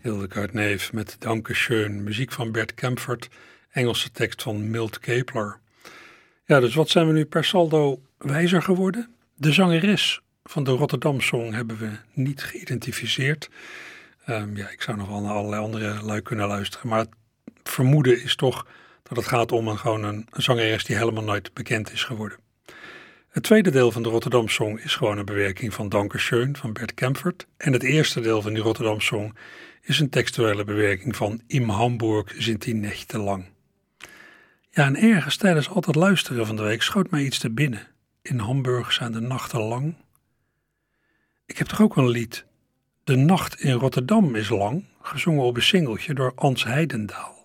Hildegard 0.00 0.52
Neef 0.52 0.92
met 0.92 1.16
Danke 1.18 1.54
schön 1.54 2.04
muziek 2.04 2.32
van 2.32 2.52
Bert 2.52 2.74
Kempfert 2.74 3.28
Engelse 3.70 4.10
tekst 4.10 4.42
van 4.42 4.70
Milt 4.70 4.98
Kepler 4.98 5.58
ja, 6.46 6.60
dus 6.60 6.74
wat 6.74 6.88
zijn 6.88 7.06
we 7.06 7.12
nu 7.12 7.24
per 7.24 7.44
saldo 7.44 8.00
wijzer 8.18 8.62
geworden? 8.62 9.08
De 9.34 9.52
zangeres 9.52 10.20
van 10.44 10.64
de 10.64 10.70
Rotterdam 10.70 11.20
Song 11.20 11.52
hebben 11.52 11.78
we 11.78 11.90
niet 12.12 12.42
geïdentificeerd. 12.42 13.50
Um, 14.28 14.56
ja, 14.56 14.68
ik 14.68 14.82
zou 14.82 14.96
nog 14.96 15.08
wel 15.08 15.20
naar 15.20 15.32
allerlei 15.32 15.62
andere 15.62 16.02
lui 16.02 16.20
kunnen 16.20 16.48
luisteren. 16.48 16.88
Maar 16.88 16.98
het 16.98 17.08
vermoeden 17.62 18.22
is 18.22 18.36
toch 18.36 18.66
dat 19.08 19.16
het 19.16 19.26
gaat 19.26 19.52
om 19.52 19.68
een, 19.68 19.78
gewoon 19.78 20.04
een, 20.04 20.26
zangeres 20.32 20.84
die 20.84 20.96
helemaal 20.96 21.24
nooit 21.24 21.54
bekend 21.54 21.92
is 21.92 22.04
geworden. 22.04 22.38
Het 23.28 23.42
tweede 23.42 23.70
deel 23.70 23.92
van 23.92 24.02
de 24.02 24.08
Rotterdam 24.08 24.48
Song 24.48 24.78
is 24.78 24.94
gewoon 24.94 25.18
een 25.18 25.24
bewerking 25.24 25.74
van 25.74 25.88
Dankeschön 25.88 26.50
van 26.52 26.72
Bert 26.72 26.94
Kempfert. 26.94 27.46
En 27.56 27.72
het 27.72 27.82
eerste 27.82 28.20
deel 28.20 28.42
van 28.42 28.52
die 28.54 28.62
Rotterdam 28.62 29.00
Song 29.00 29.36
is 29.82 30.00
een 30.00 30.10
textuele 30.10 30.64
bewerking 30.64 31.16
van 31.16 31.40
Im 31.46 31.68
Hamburg 31.68 32.34
sind 32.38 32.62
die 32.62 32.74
Nächte 32.74 33.18
lang. 33.18 33.44
Ja, 34.70 34.84
en 34.84 34.96
ergens 34.96 35.36
tijdens 35.36 35.68
al 35.68 35.82
het 35.86 35.94
luisteren 35.94 36.46
van 36.46 36.56
de 36.56 36.62
week 36.62 36.82
schoot 36.82 37.10
mij 37.10 37.22
iets 37.22 37.38
te 37.38 37.50
binnen. 37.50 37.86
In 38.22 38.38
Hamburg 38.38 38.92
zijn 38.92 39.12
de 39.12 39.20
nachten 39.20 39.60
lang. 39.60 39.94
Ik 41.46 41.58
heb 41.58 41.66
toch 41.66 41.80
ook 41.80 41.96
een 41.96 42.08
lied. 42.08 42.44
De 43.04 43.16
nacht 43.16 43.60
in 43.60 43.72
Rotterdam 43.72 44.34
is 44.34 44.48
lang, 44.48 44.84
gezongen 45.02 45.44
op 45.44 45.56
een 45.56 45.62
singeltje 45.62 46.14
door 46.14 46.32
Ans 46.34 46.64
Heidendaal. 46.64 47.35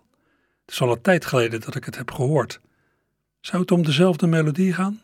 Is 0.72 0.82
al 0.82 0.92
een 0.92 1.02
tijd 1.02 1.26
geleden 1.26 1.62
dat 1.62 1.76
ik 1.76 1.86
het 1.86 1.96
heb 1.96 2.12
gehoord. 2.12 2.60
Zou 3.40 3.62
het 3.62 3.72
om 3.72 3.84
dezelfde 3.84 4.28
melodie 4.28 4.74
gaan? 4.74 5.02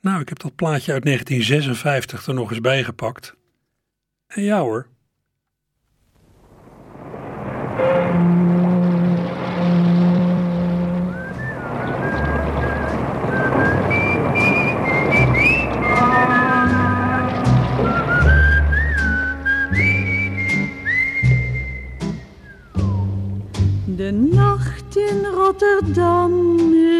Nou, 0.00 0.20
ik 0.20 0.28
heb 0.28 0.38
dat 0.38 0.54
plaatje 0.54 0.92
uit 0.92 1.04
1956 1.04 2.26
er 2.26 2.34
nog 2.34 2.50
eens 2.50 2.60
bijgepakt. 2.60 3.34
En 4.26 4.42
ja 4.42 4.60
hoor, 4.60 4.86
De 24.00 24.12
nacht 24.12 24.96
in 24.96 25.24
Rotterdam 25.34 26.32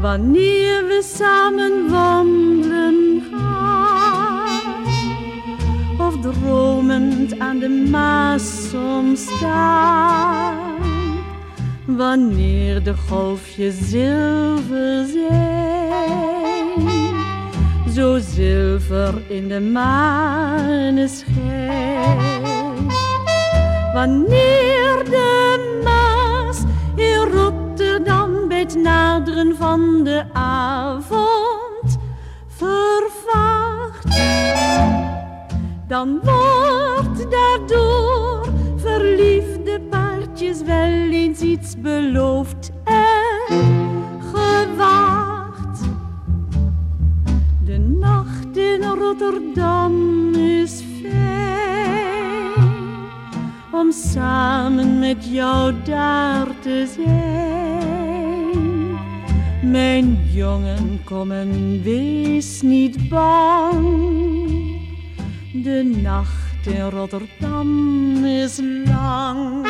Wanneer 0.00 0.86
we 0.86 1.02
samen 1.16 1.90
wandelen 1.90 3.22
dromend 6.18 7.38
aan 7.38 7.58
de 7.58 7.68
Maas 7.90 8.68
soms. 8.70 9.28
Wanneer 11.84 12.82
de 12.82 12.94
golfjes 13.08 13.74
zilver 13.78 15.06
zijn, 15.06 16.80
zo 17.94 18.18
zilver 18.18 19.22
in 19.28 19.48
de 19.48 19.60
maneschijn. 19.60 21.28
Wanneer 23.92 25.04
de 25.04 25.80
Maas 25.84 26.58
in 26.94 27.28
Rotterdam 27.32 28.48
bij 28.48 28.58
het 28.58 28.74
naderen 28.74 29.56
van 29.56 30.04
de 30.04 30.24
avond 30.32 31.98
vervaagt 32.46 34.04
dan 35.90 36.20
wordt 36.22 37.30
daardoor 37.30 38.48
verliefde 38.76 39.80
paardjes 39.90 40.62
wel 40.62 41.10
eens 41.10 41.40
iets 41.40 41.80
beloofd 41.80 42.70
en 42.84 44.20
gewaagd. 44.32 45.80
De 47.64 47.78
nacht 47.78 48.56
in 48.56 48.82
Rotterdam 48.82 50.34
is 50.34 50.82
fijn 51.02 52.52
om 53.72 53.92
samen 53.92 54.98
met 54.98 55.26
jou 55.30 55.74
daar 55.84 56.46
te 56.60 56.88
zijn. 57.04 58.58
Mijn 59.70 60.18
jongen, 60.32 61.00
kom 61.04 61.30
en 61.30 61.82
wees 61.82 62.62
niet 62.62 63.08
bang 63.08 64.29
de 65.52 65.82
nacht 66.02 66.66
in 66.66 66.90
Rotterdam 66.90 68.24
is 68.24 68.60
lang. 68.84 69.69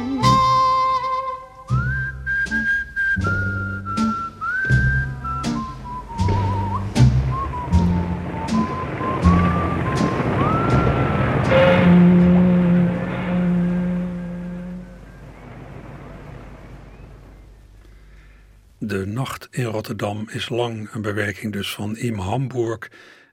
een 19.51 21.01
bewerking 21.01 21.53
dus 21.53 21.73
van 21.73 21.97
Im 21.97 22.19
Hamburg, 22.19 22.89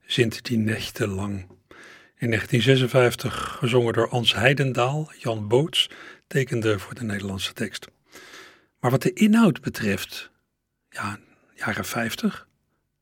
Sint 0.06 0.44
die 0.44 0.58
Nächte 0.58 1.06
lang. 1.06 1.46
In 2.16 2.30
1956 2.30 3.56
gezongen 3.58 3.92
door 3.92 4.08
Ans 4.08 4.34
Heidendaal, 4.34 5.12
Jan 5.18 5.48
Boots 5.48 5.90
tekende 6.26 6.78
voor 6.78 6.94
de 6.94 7.04
Nederlandse 7.04 7.52
tekst. 7.52 7.88
Maar 8.80 8.90
wat 8.90 9.02
de 9.02 9.12
inhoud 9.12 9.60
betreft, 9.60 10.30
ja, 10.90 11.18
jaren 11.54 11.84
50, 11.84 12.48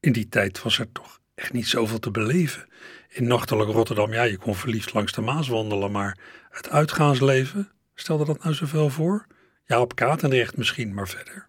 in 0.01 0.13
die 0.13 0.29
tijd 0.29 0.63
was 0.63 0.79
er 0.79 0.93
toch 0.93 1.21
echt 1.35 1.53
niet 1.53 1.67
zoveel 1.67 1.99
te 1.99 2.11
beleven. 2.11 2.69
In 3.09 3.27
nachtelijk 3.27 3.71
Rotterdam, 3.71 4.13
ja, 4.13 4.23
je 4.23 4.39
kon 4.39 4.55
verliefd 4.55 4.93
langs 4.93 5.13
de 5.13 5.21
Maas 5.21 5.49
wandelen, 5.49 5.91
maar 5.91 6.19
het 6.51 6.71
uitgaansleven, 6.71 7.71
stelde 7.95 8.25
dat 8.25 8.43
nou 8.43 8.55
zoveel 8.55 8.91
voor? 8.91 9.27
Ja, 9.65 9.81
op 9.81 9.95
Katendrecht 9.95 10.57
misschien, 10.57 10.95
maar 10.95 11.09
verder. 11.09 11.49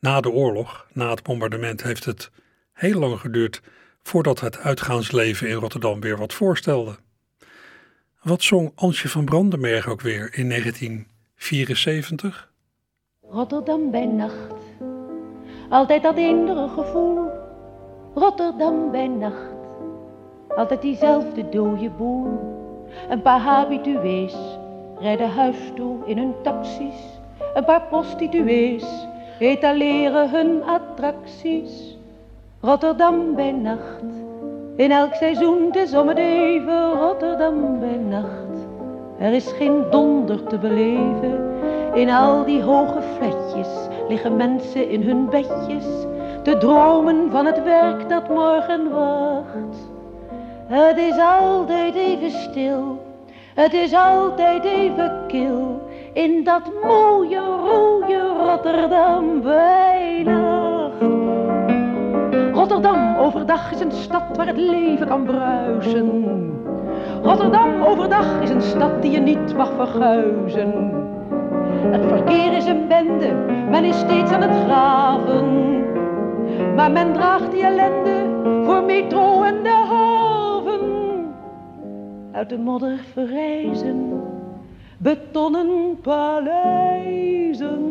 Na 0.00 0.20
de 0.20 0.30
oorlog, 0.30 0.86
na 0.92 1.10
het 1.10 1.22
bombardement, 1.22 1.82
heeft 1.82 2.04
het 2.04 2.30
heel 2.72 2.98
lang 2.98 3.20
geduurd 3.20 3.62
voordat 4.02 4.40
het 4.40 4.58
uitgaansleven 4.58 5.48
in 5.48 5.54
Rotterdam 5.54 6.00
weer 6.00 6.16
wat 6.16 6.32
voorstelde. 6.32 6.96
Wat 8.22 8.42
zong 8.42 8.72
Ansje 8.74 9.08
van 9.08 9.24
Brandenberg 9.24 9.88
ook 9.88 10.00
weer 10.00 10.34
in 10.34 10.48
1974? 10.48 12.52
Rotterdam 13.20 13.90
bij 13.90 14.06
nacht, 14.06 14.54
altijd 15.68 16.02
dat 16.02 16.16
eendere 16.16 16.68
gevoel. 16.68 17.30
Rotterdam 18.14 18.90
bij 18.90 19.08
nacht, 19.08 19.54
altijd 20.48 20.82
diezelfde 20.82 21.48
dode 21.48 21.90
boel. 21.90 22.48
Een 23.08 23.22
paar 23.22 23.40
habitués 23.40 24.34
rijden 24.98 25.30
huis 25.30 25.56
toe 25.74 26.06
in 26.06 26.18
hun 26.18 26.34
taxis. 26.42 26.94
Een 27.54 27.64
paar 27.64 27.82
prostituees 27.82 29.08
etaleren 29.40 30.30
hun 30.30 30.62
attracties. 30.64 31.98
Rotterdam 32.60 33.34
bij 33.34 33.52
nacht, 33.52 34.04
in 34.76 34.90
elk 34.90 35.14
seizoen, 35.14 35.66
het 35.66 35.76
is 35.76 35.94
om 35.94 36.08
het 36.08 36.18
even. 36.18 36.92
Rotterdam 36.92 37.78
bij 37.78 37.96
nacht, 37.96 38.66
er 39.18 39.32
is 39.32 39.52
geen 39.52 39.84
donder 39.90 40.42
te 40.44 40.58
beleven. 40.58 41.48
In 41.94 42.10
al 42.10 42.44
die 42.44 42.62
hoge 42.62 43.02
flatjes 43.16 43.68
liggen 44.08 44.36
mensen 44.36 44.88
in 44.88 45.02
hun 45.02 45.28
bedjes. 45.28 45.86
Te 46.42 46.58
dromen 46.58 47.30
van 47.30 47.46
het 47.46 47.62
werk 47.62 48.08
dat 48.08 48.28
morgen 48.28 48.90
wacht. 48.90 49.88
Het 50.66 50.98
is 50.98 51.18
altijd 51.18 51.94
even 51.94 52.30
stil, 52.30 53.02
het 53.54 53.72
is 53.72 53.94
altijd 53.94 54.64
even 54.64 55.24
kil. 55.26 55.79
In 56.12 56.44
dat 56.44 56.70
mooie, 56.82 57.38
rode 57.38 58.32
Rotterdam 58.38 59.42
nacht. 60.24 61.00
Rotterdam 62.52 63.16
overdag 63.16 63.72
is 63.72 63.80
een 63.80 63.92
stad 63.92 64.36
waar 64.36 64.46
het 64.46 64.56
leven 64.56 65.06
kan 65.06 65.24
bruisen. 65.24 66.28
Rotterdam 67.22 67.82
overdag 67.82 68.40
is 68.40 68.50
een 68.50 68.62
stad 68.62 69.02
die 69.02 69.10
je 69.10 69.20
niet 69.20 69.56
mag 69.56 69.72
verguizen. 69.76 70.92
Het 71.90 72.06
verkeer 72.06 72.56
is 72.56 72.66
een 72.66 72.88
bende, 72.88 73.32
men 73.70 73.84
is 73.84 73.98
steeds 73.98 74.32
aan 74.32 74.42
het 74.42 74.64
graven. 74.64 75.84
Maar 76.74 76.90
men 76.90 77.12
draagt 77.12 77.50
die 77.50 77.62
ellende 77.62 78.28
voor 78.64 78.82
metro 78.82 79.42
en 79.42 79.62
de 79.62 79.84
haven. 79.88 80.80
Uit 82.32 82.48
de 82.48 82.58
modder 82.58 82.98
verrijzen, 83.12 84.22
betonnen 85.02 85.98
paleizen. 86.02 87.88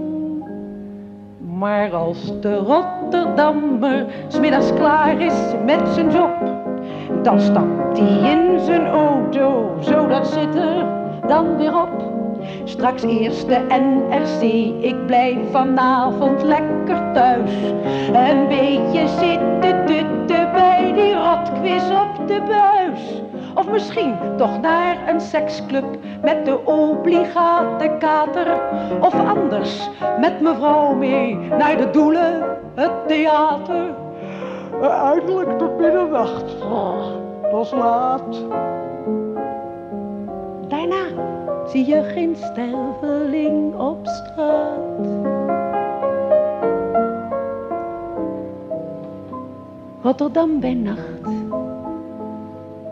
Maar 1.58 1.94
als 1.94 2.40
de 2.42 2.56
Rotterdammer 2.56 4.06
smiddags 4.28 4.74
klaar 4.74 5.22
is 5.22 5.54
met 5.66 5.88
zijn 5.88 6.12
job, 6.12 6.36
dan 7.24 7.40
stapt 7.40 7.98
hij 8.00 8.32
in 8.32 8.60
zijn 8.60 8.88
auto, 8.88 9.78
zo 9.80 10.08
dat 10.08 10.28
zit 10.28 10.56
er 10.56 10.86
dan 11.28 11.58
weer 11.58 11.82
op. 11.82 12.08
Straks 12.64 13.04
eerst 13.04 13.48
de 13.48 13.66
NRC, 13.68 14.42
ik 14.84 15.06
blijf 15.06 15.38
vanavond 15.52 16.44
lekker 16.44 17.14
thuis. 17.14 17.52
Een 18.14 18.48
beetje 18.48 19.08
zitten 19.08 19.86
tutten 19.86 20.52
bij 20.52 20.94
die 20.96 21.14
rotquiz 21.14 21.84
op 21.90 22.28
de 22.28 22.42
buis. 22.48 23.22
Of 23.56 23.70
misschien 23.70 24.16
toch 24.38 24.62
naar 24.62 25.08
een 25.08 25.22
seksclub 25.22 25.86
met 26.22 26.46
de 26.46 26.66
obligate 26.66 27.96
kater. 28.00 28.60
Of 29.02 29.14
anders 29.14 29.90
met 30.20 30.42
mevrouw 30.42 30.94
mee 30.94 31.36
naar 31.36 31.78
de 31.78 31.90
doelen, 31.90 32.58
het 32.76 33.08
theater. 33.08 33.94
Uiterlijk 34.82 35.58
tot 35.58 35.80
middernacht. 35.80 36.60
Dat 37.52 37.66
is 37.66 37.72
laat. 37.72 38.46
Daarna 40.68 41.06
zie 41.68 41.86
je 41.86 42.04
geen 42.04 42.36
sterveling 42.36 43.76
op 43.76 44.08
straat. 44.08 45.08
Rotterdam 50.02 50.60
bij 50.60 50.74
nacht. 50.74 51.39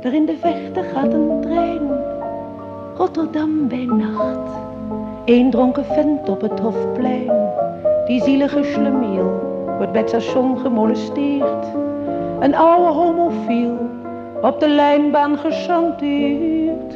Daar 0.02 0.14
in 0.14 0.26
de 0.26 0.38
verte 0.38 0.84
gaat 0.94 1.14
een 1.14 1.42
trein. 1.42 1.82
Rotterdam 2.98 3.68
bij 3.68 3.86
nacht. 3.86 4.52
Eén 5.26 5.50
dronken 5.50 5.86
vent 5.86 6.30
op 6.30 6.42
het 6.42 6.60
Hofplein. 6.60 7.32
Die 8.06 8.22
zielige 8.22 8.64
schlemiel 8.64 9.32
wordt 9.78 9.92
bij 9.92 10.02
het 10.02 10.10
station 10.10 10.58
gemolesteerd. 10.58 11.66
Een 12.40 12.56
oude 12.56 12.92
homofiel 12.92 13.78
op 14.42 14.60
de 14.60 14.70
lijnbaan 14.70 15.38
gechanteerd. 15.38 16.96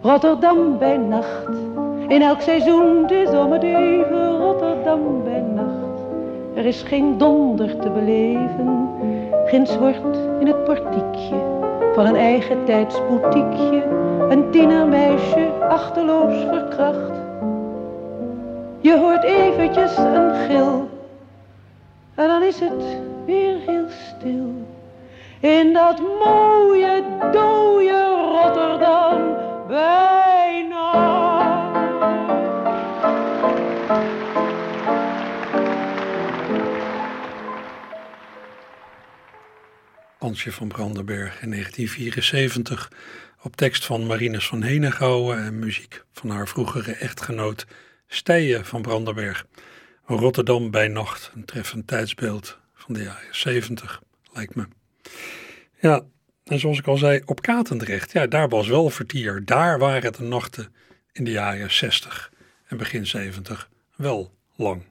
Rotterdam 0.00 0.78
bij 0.78 0.96
nacht. 0.96 1.56
In 2.08 2.22
elk 2.22 2.40
seizoen, 2.40 3.02
het 3.02 3.10
is 3.10 3.30
om 3.30 3.52
het 3.52 3.62
even. 3.62 4.38
Rotterdam 4.38 5.22
bij 5.24 5.44
nacht. 5.54 6.00
Er 6.54 6.66
is 6.66 6.82
geen 6.82 7.18
donder 7.18 7.76
te 7.76 7.90
beleven. 7.90 8.88
Ginds 9.44 9.78
wordt 9.78 10.18
in 10.40 10.46
het 10.46 10.64
portiekje 10.64 11.53
van 11.94 12.06
een 12.06 12.16
eigen 12.16 12.64
tijdsboutiekje 12.64 13.82
een 14.28 14.50
tienermeisje 14.50 15.50
achterloos 15.68 16.34
verkracht. 16.48 17.12
Je 18.80 18.98
hoort 18.98 19.22
eventjes 19.22 19.96
een 19.96 20.34
gil 20.34 20.88
en 22.14 22.28
dan 22.28 22.42
is 22.42 22.60
het 22.60 22.84
weer 23.26 23.56
heel 23.66 23.86
stil. 23.88 24.52
In 25.40 25.72
dat 25.72 26.00
mooie, 26.00 27.02
dode 27.32 28.14
Rotterdam 28.32 29.36
bijna. 29.68 30.23
Van 40.32 40.68
Brandenberg 40.68 41.42
in 41.42 41.50
1974 41.50 42.92
op 43.42 43.56
tekst 43.56 43.84
van 43.84 44.06
Marines 44.06 44.46
van 44.46 44.62
Henegouwen 44.62 45.44
en 45.44 45.58
muziek 45.58 46.04
van 46.12 46.30
haar 46.30 46.48
vroegere 46.48 46.92
echtgenoot 46.92 47.66
Stijen 48.06 48.64
van 48.64 48.82
Brandenberg. 48.82 49.46
Rotterdam 50.04 50.70
bij 50.70 50.88
nacht, 50.88 51.30
een 51.34 51.44
treffend 51.44 51.86
tijdsbeeld 51.86 52.58
van 52.74 52.94
de 52.94 53.02
jaren 53.02 53.36
70, 53.36 54.02
lijkt 54.32 54.54
me. 54.54 54.66
Ja, 55.80 56.02
en 56.44 56.58
zoals 56.58 56.78
ik 56.78 56.86
al 56.86 56.96
zei, 56.96 57.22
op 57.24 57.42
Katendrecht, 57.42 58.12
ja, 58.12 58.26
daar 58.26 58.48
was 58.48 58.68
wel 58.68 58.90
vertier. 58.90 59.44
Daar 59.44 59.78
waren 59.78 60.12
de 60.12 60.22
nachten 60.22 60.74
in 61.12 61.24
de 61.24 61.30
jaren 61.30 61.72
60 61.72 62.32
en 62.66 62.76
begin 62.76 63.06
70 63.06 63.68
wel 63.96 64.34
lang. 64.56 64.82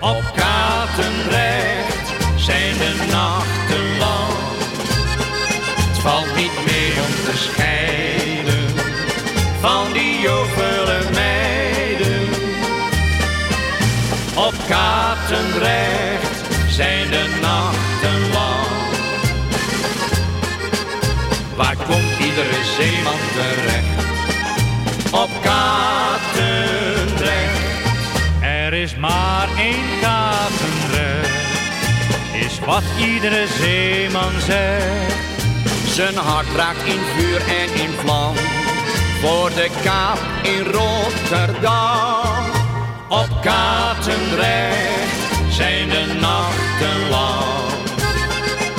Op 0.00 0.22
Katendrecht 0.34 2.08
zijn 2.36 2.78
de 2.78 3.06
nachten 3.10 3.98
lang. 3.98 4.32
Het 5.76 5.98
valt 5.98 6.36
niet 6.36 6.64
meer 6.66 7.02
om 7.06 7.14
te 7.24 7.36
scheiden 7.36 8.68
van 9.60 9.92
die 9.92 10.20
jovele 10.20 11.10
meiden. 11.14 12.28
Op 14.34 14.54
Katendrecht 14.68 16.44
zijn 16.68 17.10
de 17.10 17.38
nachten 17.40 18.32
lang. 18.32 18.68
Waar 21.56 21.76
komt 21.76 22.18
iedere 22.20 22.64
zeeman 22.76 23.20
terecht? 23.34 24.04
Op 25.10 25.30
Katendrecht. 25.42 26.19
Is 28.80 28.96
maar 28.96 29.48
één 29.58 29.84
Katendrecht, 30.00 31.34
is 32.32 32.58
wat 32.58 32.82
iedere 32.98 33.46
zeeman 33.46 34.40
zegt. 34.40 35.44
Zijn 35.86 36.16
hart 36.16 36.46
raakt 36.56 36.84
in 36.84 37.00
vuur 37.16 37.40
en 37.40 37.80
in 37.80 37.90
vlam. 37.90 38.34
voor 39.20 39.48
de 39.48 39.70
kaap 39.82 40.18
in 40.42 40.64
Rotterdam. 40.64 42.44
Op 43.08 43.28
Katendrecht 43.42 45.30
zijn 45.50 45.88
de 45.88 46.16
nachten 46.20 47.08
lang. 47.08 47.70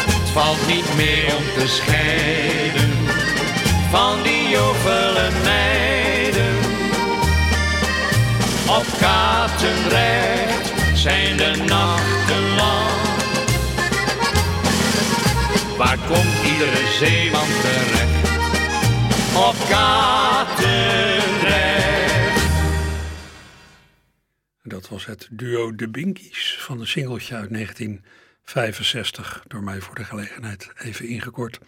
Het 0.07 0.29
valt 0.29 0.67
niet 0.67 0.95
meer 0.95 1.35
om 1.35 1.59
te 1.59 1.67
scheiden 1.67 2.91
van 3.91 4.23
die 4.23 4.49
jovele 4.49 5.29
meiden. 5.43 5.80
Op 8.77 8.85
Katendrecht 8.99 10.71
zijn 10.97 11.37
de 11.37 11.63
nachten 11.67 12.55
lang. 12.55 12.89
Waar 15.77 15.97
komt 15.97 16.43
iedere 16.45 16.87
zeeman 16.87 17.47
terecht? 17.61 18.29
Op 19.35 19.55
Katendrecht. 19.69 20.81
Dat 24.63 24.89
was 24.89 25.05
het 25.05 25.27
duo 25.31 25.75
De 25.75 25.89
Binkies 25.89 26.57
van 26.59 26.79
een 26.79 26.87
singeltje 26.87 27.35
uit 27.35 27.49
1965, 27.53 29.43
door 29.47 29.63
mij 29.63 29.81
voor 29.81 29.95
de 29.95 30.03
gelegenheid 30.03 30.71
even 30.77 31.07
ingekort. 31.07 31.59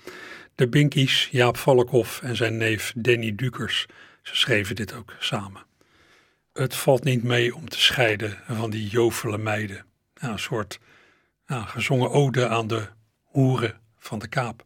De 0.55 0.69
Binkies, 0.69 1.27
Jaap 1.31 1.57
Valkhoff 1.57 2.21
en 2.21 2.35
zijn 2.35 2.57
neef 2.57 2.93
Danny 2.95 3.35
Dukers, 3.35 3.85
ze 4.21 4.35
schreven 4.35 4.75
dit 4.75 4.93
ook 4.93 5.13
samen. 5.19 5.72
Het 6.53 6.75
valt 6.75 7.03
niet 7.03 7.23
mee 7.23 7.55
om 7.55 7.69
te 7.69 7.79
scheiden 7.79 8.37
van 8.47 8.69
die 8.69 8.87
jovele 8.87 9.37
meiden. 9.37 9.85
Een 10.13 10.39
soort 10.39 10.79
gezongen 11.45 12.11
ode 12.11 12.47
aan 12.47 12.67
de 12.67 12.87
hoeren 13.23 13.79
van 13.97 14.19
de 14.19 14.27
kaap. 14.27 14.63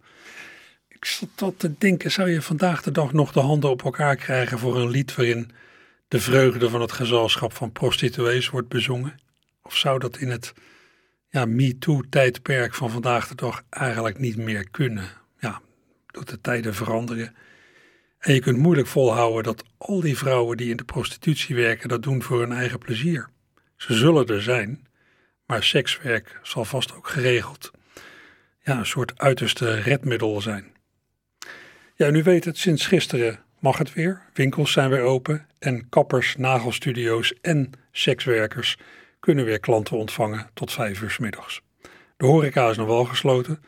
Ik 0.87 1.05
zat 1.05 1.29
tot 1.35 1.59
te 1.59 1.77
denken, 1.77 2.11
zou 2.11 2.29
je 2.29 2.41
vandaag 2.41 2.83
de 2.83 2.91
dag 2.91 3.13
nog 3.13 3.31
de 3.31 3.39
handen 3.39 3.69
op 3.69 3.83
elkaar 3.83 4.15
krijgen 4.15 4.59
voor 4.59 4.77
een 4.77 4.89
lied 4.89 5.15
waarin 5.15 5.51
de 6.07 6.19
vreugde 6.19 6.69
van 6.69 6.81
het 6.81 6.91
gezelschap 6.91 7.53
van 7.53 7.71
prostituees 7.71 8.49
wordt 8.49 8.67
bezongen? 8.67 9.19
Of 9.61 9.75
zou 9.75 9.99
dat 9.99 10.17
in 10.17 10.29
het 10.29 10.53
ja, 11.29 11.45
MeToo-tijdperk 11.45 12.73
van 12.73 12.89
vandaag 12.89 13.27
de 13.27 13.35
dag 13.35 13.63
eigenlijk 13.69 14.19
niet 14.19 14.37
meer 14.37 14.69
kunnen? 14.69 15.09
Ja, 15.39 15.61
doet 16.07 16.29
de 16.29 16.41
tijden 16.41 16.75
veranderen. 16.75 17.35
En 18.27 18.33
je 18.33 18.39
kunt 18.39 18.57
moeilijk 18.57 18.87
volhouden 18.87 19.43
dat 19.43 19.63
al 19.77 19.99
die 19.99 20.17
vrouwen 20.17 20.57
die 20.57 20.69
in 20.69 20.77
de 20.77 20.83
prostitutie 20.83 21.55
werken 21.55 21.89
dat 21.89 22.03
doen 22.03 22.23
voor 22.23 22.39
hun 22.39 22.51
eigen 22.51 22.79
plezier. 22.79 23.29
Ze 23.75 23.93
zullen 23.93 24.27
er 24.27 24.41
zijn, 24.41 24.87
maar 25.45 25.63
sekswerk 25.63 26.39
zal 26.43 26.65
vast 26.65 26.95
ook 26.95 27.07
geregeld 27.07 27.71
ja, 28.61 28.77
een 28.77 28.85
soort 28.85 29.19
uiterste 29.19 29.73
redmiddel 29.73 30.41
zijn. 30.41 30.65
Ja, 31.95 32.09
nu 32.09 32.23
weet 32.23 32.45
het, 32.45 32.57
sinds 32.57 32.85
gisteren 32.85 33.39
mag 33.59 33.77
het 33.77 33.93
weer. 33.93 34.21
Winkels 34.33 34.71
zijn 34.71 34.89
weer 34.89 35.01
open 35.01 35.47
en 35.59 35.89
kappers, 35.89 36.35
nagelstudio's 36.35 37.33
en 37.41 37.71
sekswerkers 37.91 38.77
kunnen 39.19 39.45
weer 39.45 39.59
klanten 39.59 39.97
ontvangen 39.97 40.49
tot 40.53 40.71
vijf 40.71 41.01
uur 41.01 41.11
s 41.11 41.17
middags. 41.17 41.61
De 42.17 42.25
horeca 42.25 42.69
is 42.69 42.77
nog 42.77 42.87
wel 42.87 43.05
gesloten 43.05 43.63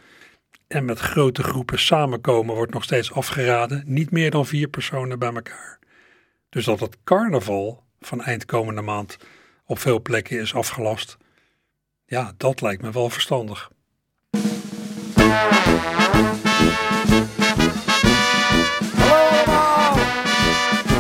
en 0.70 0.86
met 0.86 1.00
grote 1.00 1.44
groepen 1.44 1.80
samenkomen 1.80 2.56
wordt 2.56 2.74
nog 2.74 2.84
steeds 2.84 3.14
afgeraden, 3.14 3.84
niet 3.86 4.12
meer 4.12 4.32
dan 4.32 4.46
vier 4.46 4.68
personen 4.68 5.20
bij 5.20 5.34
elkaar. 5.34 5.80
Dus 6.50 6.66
dat 6.66 6.80
het 6.80 6.98
carnaval 7.04 7.84
van 8.00 8.22
eind 8.22 8.46
komende 8.46 8.82
maand 8.82 9.18
op 9.66 9.80
veel 9.80 10.02
plekken 10.02 10.40
is 10.40 10.54
afgelast, 10.54 11.18
ja, 12.06 12.34
dat 12.38 12.62
lijkt 12.62 12.82
me 12.82 12.92
wel 12.92 13.10
verstandig. 13.10 13.72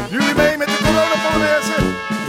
Jullie 0.09 0.35
mee 0.35 0.57
met 0.57 0.67
de 0.67 0.79
coronapolonaise? 0.83 1.81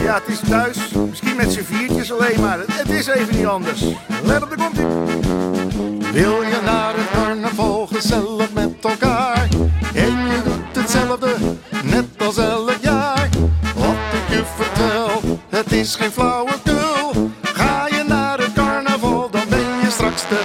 Ja, 0.03 0.19
het 0.19 0.27
is 0.27 0.39
thuis. 0.49 0.91
Misschien 0.93 1.35
met 1.35 1.51
z'n 1.51 1.63
viertjes 1.63 2.11
alleen 2.11 2.39
maar. 2.39 2.59
Het 2.59 2.89
is 2.89 3.07
even 3.07 3.35
niet 3.35 3.45
anders. 3.45 3.81
Let 4.23 4.43
op, 4.43 4.49
de 4.49 4.55
komt 4.55 6.00
Wil 6.11 6.41
je 6.41 6.59
naar 6.63 6.95
het 6.95 7.09
carnaval 7.11 7.87
gezellig 7.87 8.53
met 8.53 8.73
elkaar? 8.81 9.47
En 9.93 10.27
je 10.27 10.41
doet 10.43 10.81
hetzelfde, 10.81 11.35
net 11.83 12.05
als 12.17 12.37
elk 12.37 12.77
jaar. 12.81 13.29
Wat 13.75 13.95
ik 14.13 14.35
je 14.35 14.43
vertel, 14.55 15.39
het 15.49 15.71
is 15.71 15.95
geen 15.95 16.11
flauwekul. 16.11 17.31
Ga 17.41 17.87
je 17.87 18.03
naar 18.07 18.37
het 18.37 18.53
carnaval, 18.53 19.29
dan 19.29 19.41
ben 19.49 19.59
je 19.59 19.89
straks 19.89 20.27
de... 20.27 20.41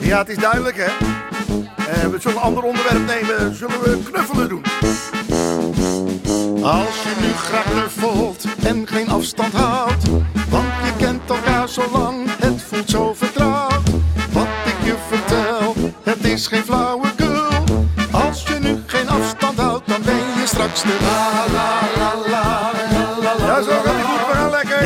Ja, 0.00 0.18
het 0.18 0.28
is 0.28 0.36
duidelijk, 0.36 0.76
hè? 0.76 0.90
Eh, 1.92 2.08
we 2.08 2.18
zullen 2.20 2.36
een 2.36 2.42
ander 2.42 2.62
onderwerp 2.62 3.06
nemen. 3.06 3.54
Zullen 3.54 3.82
we 3.82 4.02
knuffelen 4.10 4.48
doen? 4.48 4.62
Als 6.62 7.02
je 7.02 7.14
nu 7.20 7.32
graag 7.32 7.64
knuffelt 7.64 8.44
en 8.64 8.86
geen 8.86 9.08
afstand 9.08 9.52
houdt, 9.52 10.08
want 10.48 10.72
je 10.84 10.92
kent 10.98 11.30
elkaar 11.30 11.68
zo 11.68 11.82
lang, 11.92 12.26
het 12.38 12.62
voelt 12.62 12.90
zo 12.90 13.14
vertrouwd. 13.14 13.33
Het 16.24 16.32
is 16.32 16.46
geen 16.46 16.62
flauwekul. 16.64 17.64
Als 18.10 18.42
je 18.42 18.58
nu 18.60 18.82
geen 18.86 19.08
afstand 19.08 19.58
houdt, 19.58 19.88
dan 19.88 20.02
ben 20.04 20.14
je 20.16 20.42
straks 20.46 20.82
de 20.82 20.96
la 21.00 21.44
la 21.52 21.70
la 21.96 22.12
la 22.30 22.70
la 22.82 23.18
la 23.22 23.34
la. 23.38 23.46
Ja, 23.46 23.62
zo 23.62 23.70
gaat 23.84 23.94
die 23.94 24.04
goed. 24.04 24.26
We 24.26 24.32
gaan 24.32 24.50
lekker. 24.50 24.82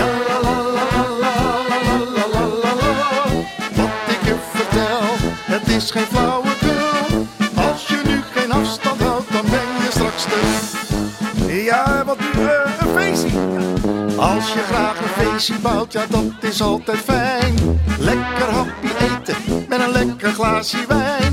Wat 3.77 3.91
ik 4.09 4.25
je 4.25 4.37
vertel, 4.55 5.01
het 5.45 5.69
is 5.69 5.91
geen 5.91 6.07
flauwekul. 6.13 7.27
Als 7.55 7.87
je 7.87 8.01
nu 8.05 8.23
geen 8.35 8.53
afstand 8.53 9.01
houdt, 9.03 9.33
dan 9.33 9.43
ben 9.51 9.69
je 9.85 9.89
straks 9.91 10.25
de 10.25 11.63
Ja, 11.65 12.05
wat 12.05 12.19
nu? 12.21 12.27
eh, 12.43 12.51
een 12.81 12.89
feestje. 12.95 13.39
Als 14.17 14.53
je 14.53 14.61
graag 14.73 14.99
een 14.99 15.25
feestje 15.27 15.55
bouwt, 15.59 15.93
ja 15.93 16.05
dat 16.09 16.25
is 16.41 16.61
altijd 16.63 16.99
fijn. 16.99 17.81
Lekker 17.99 18.51
hapje 18.53 18.89
eten 18.99 19.65
met 19.69 19.81
een 19.81 19.91
lekker 19.93 20.33
glaasje 20.33 20.85
wijn 20.89 21.28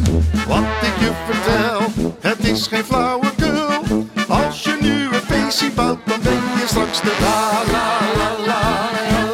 je 1.05 1.11
vertel, 1.31 1.81
het 2.19 2.47
is 2.47 2.67
geen 2.67 2.83
flauwekul. 2.83 4.07
Als 4.27 4.63
je 4.63 4.77
nu 4.81 5.05
een 5.05 5.25
feestje 5.27 5.71
bouwt, 5.71 5.99
dan 6.05 6.19
ben 6.21 6.41
je 6.59 6.67
straks 6.67 7.01
de 7.01 7.13
la 7.19 7.71
la 7.71 7.87
la 8.19 8.29
la. 8.49 8.61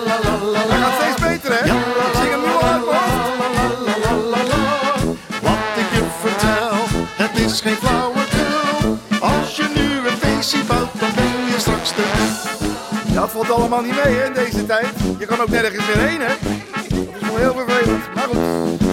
la, 0.05 0.17
la, 0.23 0.35
la 0.51 0.61
dat 0.67 0.77
gaat 0.83 0.93
steeds 1.01 1.21
beter, 1.21 1.51
hè? 1.51 1.65
Ik 1.65 2.15
zing 2.15 2.29
hem 2.31 2.39
nu 2.39 2.51
al 2.51 2.63
uit, 2.63 2.83
Wat 5.41 5.73
ik 5.81 5.89
je 5.97 6.03
vertel, 6.21 6.75
het 7.15 7.39
is 7.39 7.61
geen 7.61 7.75
flauwekul. 7.75 8.97
Als 9.19 9.55
je 9.55 9.65
nu 9.75 10.09
een 10.09 10.17
feestje 10.17 10.63
bouwt, 10.63 10.89
dan 10.99 11.09
ben 11.15 11.53
je 11.53 11.55
straks 11.57 11.95
de... 11.95 12.03
Ja, 13.13 13.27
valt 13.27 13.51
allemaal 13.51 13.81
niet 13.81 14.03
mee, 14.03 14.13
hè, 14.13 14.25
in 14.25 14.33
deze 14.33 14.65
tijd. 14.65 14.93
Je 15.19 15.25
kan 15.25 15.41
ook 15.41 15.49
nergens 15.49 15.85
meer 15.87 16.07
heen, 16.07 16.21
hè? 16.21 16.33
Dat 16.89 17.21
is 17.21 17.27
wel 17.27 17.37
heel 17.37 17.53
vervelend, 17.53 18.13
maar 18.13 18.27
goed. 18.27 18.90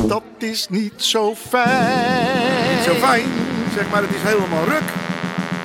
Dat 0.00 0.22
is 0.38 0.66
niet 0.68 0.92
zo 0.96 1.34
fijn. 1.34 2.74
Niet 2.74 2.84
zo 2.84 2.92
fijn, 2.94 3.24
zeg 3.74 3.90
maar, 3.90 4.02
het 4.02 4.14
is 4.14 4.22
helemaal 4.22 4.64
ruk. 4.64 4.82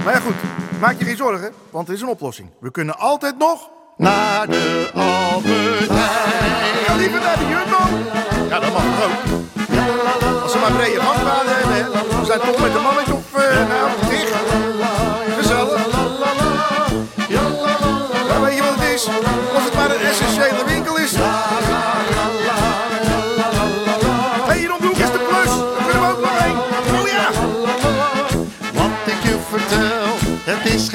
Maar 0.04 0.14
ja, 0.14 0.20
goed. 0.20 0.36
Maak 0.80 1.00
je 1.00 1.06
geen 1.06 1.18
zorgen, 1.18 1.54
want 1.70 1.88
er 1.88 1.94
is 1.94 2.02
een 2.02 2.08
oplossing. 2.08 2.50
We 2.60 2.72
kunnen 2.72 2.98
altijd 2.98 3.38
nog... 3.38 3.70
Naar 3.98 4.48
de 4.48 4.90
Albert 4.94 5.90
Heijn. 5.90 6.86
Ja, 6.88 6.96
liever 6.96 7.20
naar 7.20 7.38
de 7.38 7.48
Jumbo. 7.48 7.82
Ja, 8.50 8.60
dat 8.60 8.74
mag 8.74 8.84
ook. 8.84 10.42
Als 10.44 10.52
ze 10.52 10.58
maar 10.58 10.72
brede 10.72 11.00
gangpaden 11.00 11.52
hebben. 11.58 12.20
We 12.20 12.26
zijn 12.26 12.40
toch 12.40 12.62
met 12.62 12.76
een 12.76 12.82
mannetje 12.82 13.17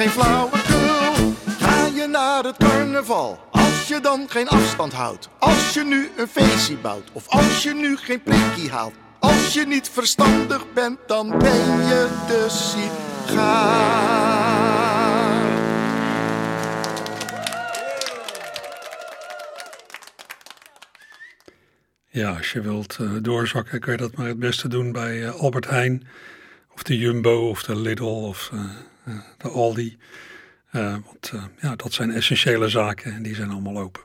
geen 0.03 0.11
flauwekul. 0.11 1.33
Ga 1.59 1.85
je 1.85 2.07
naar 2.07 2.43
het 2.43 2.57
carnaval, 2.57 3.39
als 3.51 3.87
je 3.87 3.99
dan 3.99 4.25
geen 4.29 4.47
afstand 4.47 4.93
houdt. 4.93 5.29
Als 5.39 5.73
je 5.73 5.83
nu 5.83 6.09
een 6.17 6.27
feestje 6.27 6.75
bouwt, 6.77 7.09
of 7.13 7.27
als 7.27 7.63
je 7.63 7.73
nu 7.73 7.97
geen 7.97 8.23
prikkie 8.23 8.71
haalt. 8.71 8.93
Als 9.19 9.53
je 9.53 9.65
niet 9.65 9.89
verstandig 9.89 10.73
bent, 10.73 10.99
dan 11.07 11.29
ben 11.29 11.85
je 11.87 12.23
de 12.27 12.45
sigaar. 12.49 13.91
Ja, 22.09 22.35
als 22.37 22.51
je 22.51 22.61
wilt 22.61 22.97
uh, 23.01 23.11
doorzakken, 23.21 23.79
kun 23.79 23.91
je 23.91 23.97
dat 23.97 24.15
maar 24.15 24.27
het 24.27 24.39
beste 24.39 24.67
doen 24.67 24.91
bij 24.91 25.17
uh, 25.17 25.35
Albert 25.35 25.69
Heijn. 25.69 26.07
Of 26.73 26.83
de 26.83 26.97
Jumbo, 26.97 27.49
of 27.49 27.63
de 27.63 27.75
Lidl, 27.75 28.03
of 28.03 28.49
uh, 28.53 28.59
de 29.37 29.49
Aldi. 29.49 29.97
want 30.71 31.33
ja, 31.59 31.75
dat 31.75 31.93
zijn 31.93 32.11
essentiële 32.11 32.69
zaken 32.69 33.13
en 33.13 33.23
die 33.23 33.35
zijn 33.35 33.49
allemaal 33.49 33.77
open. 33.77 34.01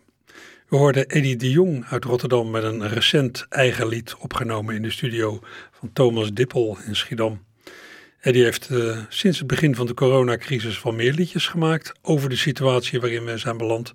We 0.68 0.76
hoorden 0.76 1.06
Eddie 1.06 1.36
de 1.36 1.50
Jong 1.50 1.84
uit 1.84 2.04
Rotterdam 2.04 2.50
met 2.50 2.62
een 2.62 2.88
recent 2.88 3.46
eigen 3.48 3.88
lied 3.88 4.14
opgenomen 4.18 4.74
in 4.74 4.82
de 4.82 4.90
studio 4.90 5.40
van 5.70 5.92
Thomas 5.92 6.32
Dippel 6.32 6.78
in 6.86 6.96
Schiedam. 6.96 7.44
Eddie 8.20 8.42
heeft 8.42 8.70
sinds 9.08 9.38
het 9.38 9.46
begin 9.46 9.74
van 9.74 9.86
de 9.86 9.94
coronacrisis 9.94 10.82
wel 10.82 10.92
meer 10.92 11.12
liedjes 11.12 11.46
gemaakt 11.46 11.92
over 12.02 12.28
de 12.28 12.36
situatie 12.36 13.00
waarin 13.00 13.24
we 13.24 13.38
zijn 13.38 13.56
beland. 13.56 13.92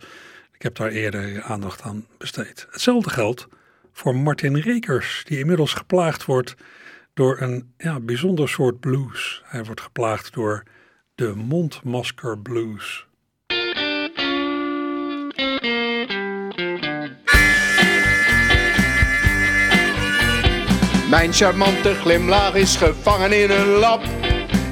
Ik 0.53 0.61
heb 0.61 0.75
daar 0.75 0.91
eerder 0.91 1.41
aandacht 1.41 1.81
aan 1.81 2.07
besteed. 2.17 2.67
Hetzelfde 2.69 3.09
geldt 3.09 3.47
voor 3.93 4.15
Martin 4.15 4.57
Rekers, 4.57 5.23
die 5.27 5.39
inmiddels 5.39 5.73
geplaagd 5.73 6.25
wordt 6.25 6.55
door 7.13 7.41
een 7.41 7.73
ja, 7.77 7.99
bijzonder 7.99 8.49
soort 8.49 8.79
blues. 8.79 9.41
Hij 9.45 9.63
wordt 9.63 9.81
geplaagd 9.81 10.33
door 10.33 10.63
de 11.15 11.33
mondmasker 11.35 12.37
blues. 12.37 13.05
Mijn 21.09 21.33
charmante 21.33 21.93
glimlach 21.93 22.55
is 22.55 22.75
gevangen 22.75 23.41
in 23.41 23.49
een 23.51 23.67
lap. 23.67 24.01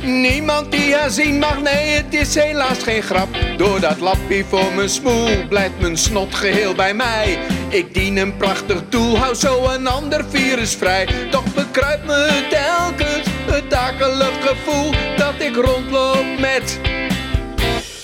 Niemand 0.04 0.72
die 0.72 0.96
haar 0.96 1.10
zien 1.10 1.40
mag, 1.40 1.62
nee, 1.62 1.88
het 1.96 2.14
is 2.14 2.36
helaas 2.36 2.84
geen 2.84 3.02
grap. 3.02 3.30
Door 3.58 3.80
dat 3.80 4.00
lappie 4.00 4.46
voor 4.46 4.74
mijn 4.76 4.90
smoel 4.90 5.48
blijft 5.48 5.80
mijn 5.80 5.98
snot 5.98 6.36
geheel 6.36 6.76
bij 6.76 6.94
mij. 6.94 7.40
Ik 7.70 7.94
dien 7.94 8.18
een 8.18 8.38
prachtig 8.38 8.90
doel, 8.90 9.18
hou 9.18 9.36
zo 9.36 9.70
een 9.70 9.88
ander 9.88 10.26
virus 10.30 10.76
vrij. 10.76 11.08
Toch 11.32 11.54
bekruipt 11.54 12.06
me 12.06 12.48
telkens 12.50 13.31
het 13.52 13.74
akelig 13.74 14.48
gevoel 14.48 14.92
dat 15.18 15.34
ik 15.38 15.56
rondloop 15.56 16.26
met 16.40 16.80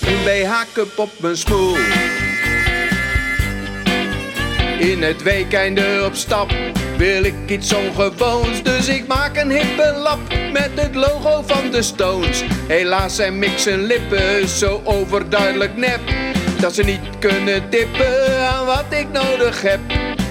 een 0.00 0.22
BH-cup 0.24 0.98
op 0.98 1.10
mijn 1.16 1.36
smoel. 1.36 1.76
In 4.78 5.02
het 5.02 5.22
weekende 5.22 6.02
op 6.06 6.14
stap 6.14 6.54
wil 6.96 7.24
ik 7.24 7.34
iets 7.46 7.74
ongewoons. 7.74 8.62
Dus 8.62 8.88
ik 8.88 9.06
maak 9.06 9.36
een 9.36 9.50
hippe 9.50 9.94
lap 10.02 10.18
met 10.52 10.70
het 10.74 10.94
logo 10.94 11.42
van 11.46 11.70
de 11.70 11.82
Stones. 11.82 12.44
Helaas 12.66 13.16
zijn 13.16 13.38
mix 13.38 13.66
en 13.66 13.82
lippen 13.82 14.48
zo 14.48 14.80
overduidelijk 14.84 15.76
nep. 15.76 16.00
Dat 16.60 16.74
ze 16.74 16.82
niet 16.82 17.18
kunnen 17.18 17.68
tippen 17.68 18.38
aan 18.48 18.66
wat 18.66 18.84
ik 18.90 19.06
nodig 19.12 19.62
heb. 19.62 19.80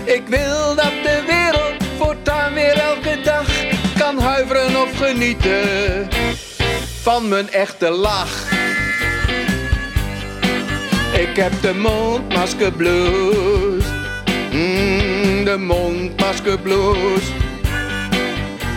Ik 0.04 0.24
wil 0.28 0.76
dat 0.76 0.94
de 1.04 1.24
wereld 1.28 1.84
voortaan 1.98 2.54
weer 2.54 2.78
elke 2.80 3.22
dag 3.24 3.37
genieten 5.08 6.08
van 7.02 7.28
mijn 7.28 7.50
echte 7.52 7.90
lach. 7.90 8.52
Ik 11.14 11.36
heb 11.36 11.52
de 11.62 11.74
mondmasker 11.74 12.72
blues. 12.72 13.84
Mm, 14.52 15.44
de 15.44 15.58
mondmasker 15.58 16.60
blues. 16.60 17.24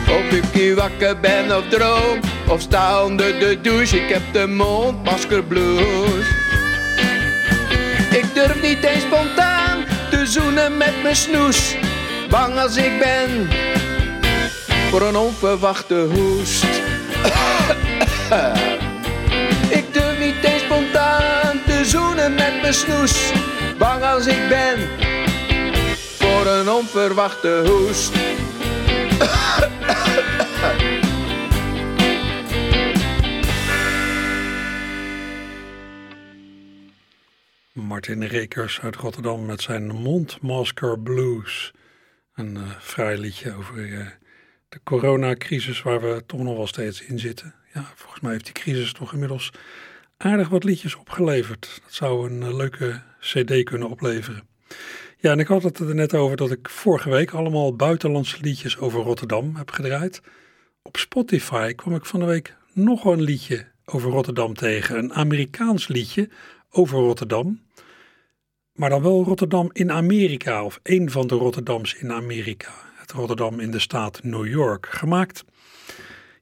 Of 0.09 0.31
ik 0.31 0.75
wakker 0.75 1.21
ben 1.21 1.57
of 1.57 1.69
droom, 1.69 2.21
of 2.49 2.61
sta 2.61 3.05
onder 3.05 3.39
de 3.39 3.59
douche, 3.63 3.97
ik 3.97 4.09
heb 4.09 4.23
de 4.33 4.47
mondmasker 4.47 5.43
blues. 5.43 6.27
Ik 8.11 8.25
durf 8.35 8.63
niet 8.63 8.85
eens 8.85 9.03
spontaan 9.03 9.85
te 10.11 10.27
zoenen 10.27 10.77
met 10.77 11.03
mijn 11.03 11.17
snoes, 11.17 11.77
bang 12.29 12.59
als 12.59 12.77
ik 12.77 12.99
ben 12.99 13.49
voor 14.91 15.03
een 15.03 15.17
onverwachte 15.17 15.95
hoest. 15.95 16.65
ik 19.79 19.93
durf 19.93 20.19
niet 20.19 20.45
eens 20.45 20.63
spontaan 20.63 21.63
te 21.67 21.85
zoenen 21.85 22.35
met 22.35 22.61
mijn 22.61 22.75
snoes, 22.75 23.33
bang 23.79 24.03
als 24.03 24.27
ik 24.27 24.49
ben 24.49 24.89
voor 26.19 26.47
een 26.47 26.71
onverwachte 26.71 27.63
hoest. 27.67 28.13
Martin 37.89 38.25
Rekers 38.25 38.81
uit 38.81 38.97
Rotterdam 38.97 39.47
met 39.47 39.61
zijn 39.61 39.87
Mondmasker 39.87 41.01
Blues. 41.01 41.73
Een 42.35 42.57
uh, 42.57 42.63
fraai 42.81 43.19
liedje 43.19 43.55
over 43.55 43.77
uh, 43.77 44.07
de 44.71 44.81
coronacrisis 44.85 45.83
waar 45.83 46.01
we 46.01 46.23
toch 46.27 46.43
nog 46.43 46.57
wel 46.57 46.67
steeds 46.67 47.03
in 47.03 47.19
zitten. 47.19 47.55
Ja, 47.75 47.93
volgens 47.95 48.21
mij 48.21 48.33
heeft 48.33 48.45
die 48.45 48.55
crisis 48.55 48.93
toch 48.93 49.13
inmiddels 49.13 49.53
aardig 50.17 50.49
wat 50.49 50.65
liedjes 50.65 50.95
opgeleverd. 50.95 51.81
Dat 51.83 51.93
zou 51.93 52.31
een 52.31 52.41
uh, 52.41 52.57
leuke 52.57 53.03
cd 53.21 53.63
kunnen 53.63 53.91
opleveren. 53.91 54.43
Ja, 55.17 55.33
en 55.33 55.39
ik 55.39 55.47
had 55.47 55.63
het 55.63 55.79
er 55.79 55.95
net 55.95 56.15
over 56.15 56.37
dat 56.37 56.51
ik 56.51 56.69
vorige 56.69 57.11
week 57.11 57.31
allemaal 57.31 57.77
buitenlandse 57.77 58.37
liedjes 58.41 58.79
over 58.79 59.03
Rotterdam 59.03 59.57
heb 59.57 59.71
gedraaid. 59.71 60.21
Op 60.83 60.97
Spotify 60.97 61.73
kwam 61.73 61.95
ik 61.95 62.05
van 62.05 62.21
de 62.21 62.27
week 62.27 62.57
nog 62.73 63.05
een 63.05 63.23
liedje 63.23 63.67
over 63.85 64.11
Rotterdam 64.11 64.55
tegen. 64.55 64.99
Een 64.99 65.13
Amerikaans 65.13 65.89
liedje 65.89 66.29
over 66.71 66.99
Rotterdam. 66.99 67.61
Maar 68.73 68.91
dan 68.91 69.03
wel 69.03 69.25
Rotterdam 69.25 69.71
in 69.73 69.93
Amerika, 69.93 70.65
of 70.65 70.81
een 70.83 71.11
van 71.11 71.27
de 71.27 71.35
Rotterdams 71.35 71.95
in 71.95 72.13
Amerika. 72.13 72.90
Rotterdam 73.11 73.61
in 73.61 73.71
de 73.71 73.79
staat 73.79 74.23
New 74.23 74.47
York. 74.47 74.87
Gemaakt 74.87 75.45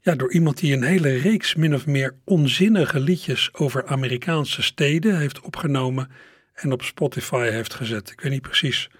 ja, 0.08 0.14
door 0.14 0.32
iemand 0.32 0.58
die 0.58 0.72
een 0.72 0.82
hele 0.82 1.16
reeks 1.16 1.54
min 1.54 1.74
of 1.74 1.86
meer 1.86 2.14
onzinnige 2.24 3.00
liedjes 3.00 3.54
over 3.54 3.86
Amerikaanse 3.86 4.62
steden 4.62 5.18
heeft 5.18 5.40
opgenomen 5.40 6.10
en 6.54 6.72
op 6.72 6.82
Spotify 6.82 7.48
heeft 7.50 7.74
gezet. 7.74 8.10
Ik 8.10 8.20
weet 8.20 8.32
niet 8.32 8.42
precies 8.42 8.90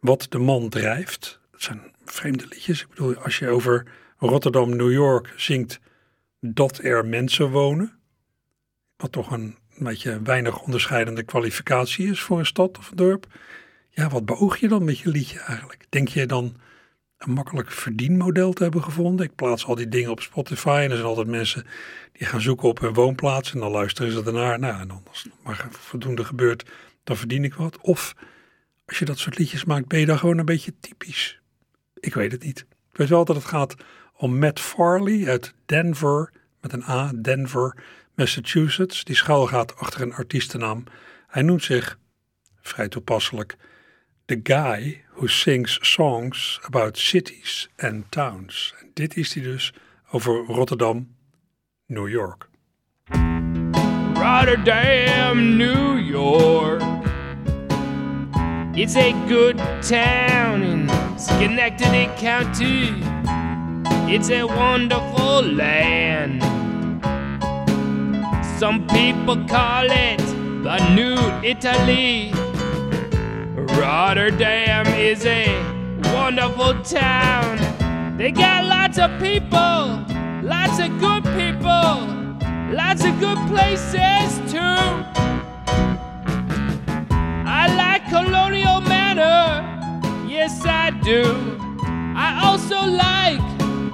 wat 0.00 0.26
de 0.28 0.38
man 0.38 0.68
drijft. 0.68 1.40
Het 1.50 1.62
zijn 1.62 1.92
vreemde 2.04 2.46
liedjes. 2.48 2.80
Ik 2.80 2.88
bedoel, 2.88 3.16
als 3.16 3.38
je 3.38 3.48
over 3.48 3.86
Rotterdam, 4.18 4.76
New 4.76 4.92
York 4.92 5.32
zingt 5.36 5.80
dat 6.40 6.78
er 6.78 7.06
mensen 7.06 7.50
wonen, 7.50 7.98
wat 8.96 9.12
toch 9.12 9.30
een 9.30 9.56
beetje 9.78 10.22
weinig 10.22 10.62
onderscheidende 10.62 11.22
kwalificatie 11.22 12.10
is 12.10 12.20
voor 12.20 12.38
een 12.38 12.46
stad 12.46 12.78
of 12.78 12.90
een 12.90 12.96
dorp. 12.96 13.26
Ja, 13.88 14.08
wat 14.08 14.24
beoog 14.24 14.56
je 14.56 14.68
dan 14.68 14.84
met 14.84 14.98
je 14.98 15.08
liedje 15.08 15.40
eigenlijk? 15.40 15.86
Denk 15.88 16.08
je 16.08 16.26
dan 16.26 16.56
een 17.24 17.32
makkelijk 17.32 17.70
verdienmodel 17.70 18.52
te 18.52 18.62
hebben 18.62 18.82
gevonden? 18.82 19.26
Ik 19.26 19.34
plaats 19.34 19.66
al 19.66 19.74
die 19.74 19.88
dingen 19.88 20.10
op 20.10 20.20
Spotify 20.20 20.80
en 20.84 20.90
er 20.90 20.96
zijn 20.96 21.08
altijd 21.08 21.26
mensen 21.26 21.66
die 22.12 22.26
gaan 22.26 22.40
zoeken 22.40 22.68
op 22.68 22.80
hun 22.80 22.94
woonplaats 22.94 23.52
en 23.52 23.60
dan 23.60 23.70
luisteren 23.70 24.12
ze 24.12 24.22
ernaar. 24.24 24.58
Nou, 24.58 24.80
en 24.80 24.90
als 25.08 25.22
het 25.22 25.32
maar 25.42 25.66
voldoende 25.70 26.24
gebeurt, 26.24 26.70
dan 27.04 27.16
verdien 27.16 27.44
ik 27.44 27.54
wat. 27.54 27.78
Of 27.80 28.14
als 28.86 28.98
je 28.98 29.04
dat 29.04 29.18
soort 29.18 29.38
liedjes 29.38 29.64
maakt, 29.64 29.88
ben 29.88 29.98
je 29.98 30.06
dan 30.06 30.18
gewoon 30.18 30.38
een 30.38 30.44
beetje 30.44 30.74
typisch. 30.80 31.40
Ik 31.94 32.14
weet 32.14 32.32
het 32.32 32.42
niet. 32.42 32.58
Ik 32.90 32.96
weet 32.98 33.08
wel 33.08 33.24
dat 33.24 33.36
het 33.36 33.44
gaat 33.44 33.74
om 34.16 34.38
Matt 34.38 34.60
Farley 34.60 35.28
uit 35.28 35.54
Denver, 35.66 36.32
met 36.60 36.72
een 36.72 36.84
A, 36.88 37.12
Denver. 37.14 37.76
Massachusetts, 38.14 39.04
die 39.04 39.16
schuilgaat 39.16 39.76
achter 39.76 40.00
een 40.00 40.14
artiestennaam. 40.14 40.84
Hij 41.26 41.42
noemt 41.42 41.62
zich, 41.62 41.98
vrij 42.60 42.88
toepasselijk, 42.88 43.56
The 44.24 44.40
Guy 44.42 45.04
Who 45.22 45.28
Sings 45.28 45.78
Songs 45.84 46.58
About 46.66 46.96
Cities 46.96 47.68
and 47.78 48.10
Towns. 48.10 48.74
En 48.80 48.90
dit 48.94 49.16
is 49.16 49.34
hij 49.34 49.42
dus 49.42 49.72
over 50.10 50.44
Rotterdam, 50.46 51.14
New 51.86 52.08
York. 52.08 52.48
Rotterdam, 54.14 55.56
New 55.56 55.98
York. 56.10 56.82
It's 58.74 58.96
a 58.96 59.12
good 59.28 59.56
town 59.88 60.62
in 60.62 60.88
Schenectady 61.16 62.08
County. 62.16 62.92
It's 64.12 64.30
a 64.30 64.44
wonderful 64.44 65.42
land. 65.42 66.42
Some 68.58 68.84
people 68.86 69.44
call 69.44 69.84
it 69.84 70.18
the 70.62 70.78
New 70.94 71.48
Italy. 71.48 72.31
Rotterdam 73.82 74.86
is 74.86 75.26
a 75.26 75.58
wonderful 76.14 76.80
town. 76.84 77.58
They 78.16 78.30
got 78.30 78.64
lots 78.64 78.96
of 78.96 79.10
people, 79.20 80.06
lots 80.40 80.78
of 80.78 81.00
good 81.00 81.24
people, 81.34 82.06
lots 82.72 83.04
of 83.04 83.18
good 83.18 83.38
places 83.48 84.38
too. 84.52 84.84
I 87.44 87.74
like 87.76 88.08
Colonial 88.08 88.80
Manor, 88.82 89.66
yes 90.28 90.64
I 90.64 90.90
do. 91.02 91.58
I 92.14 92.40
also 92.44 92.86
like 92.86 93.40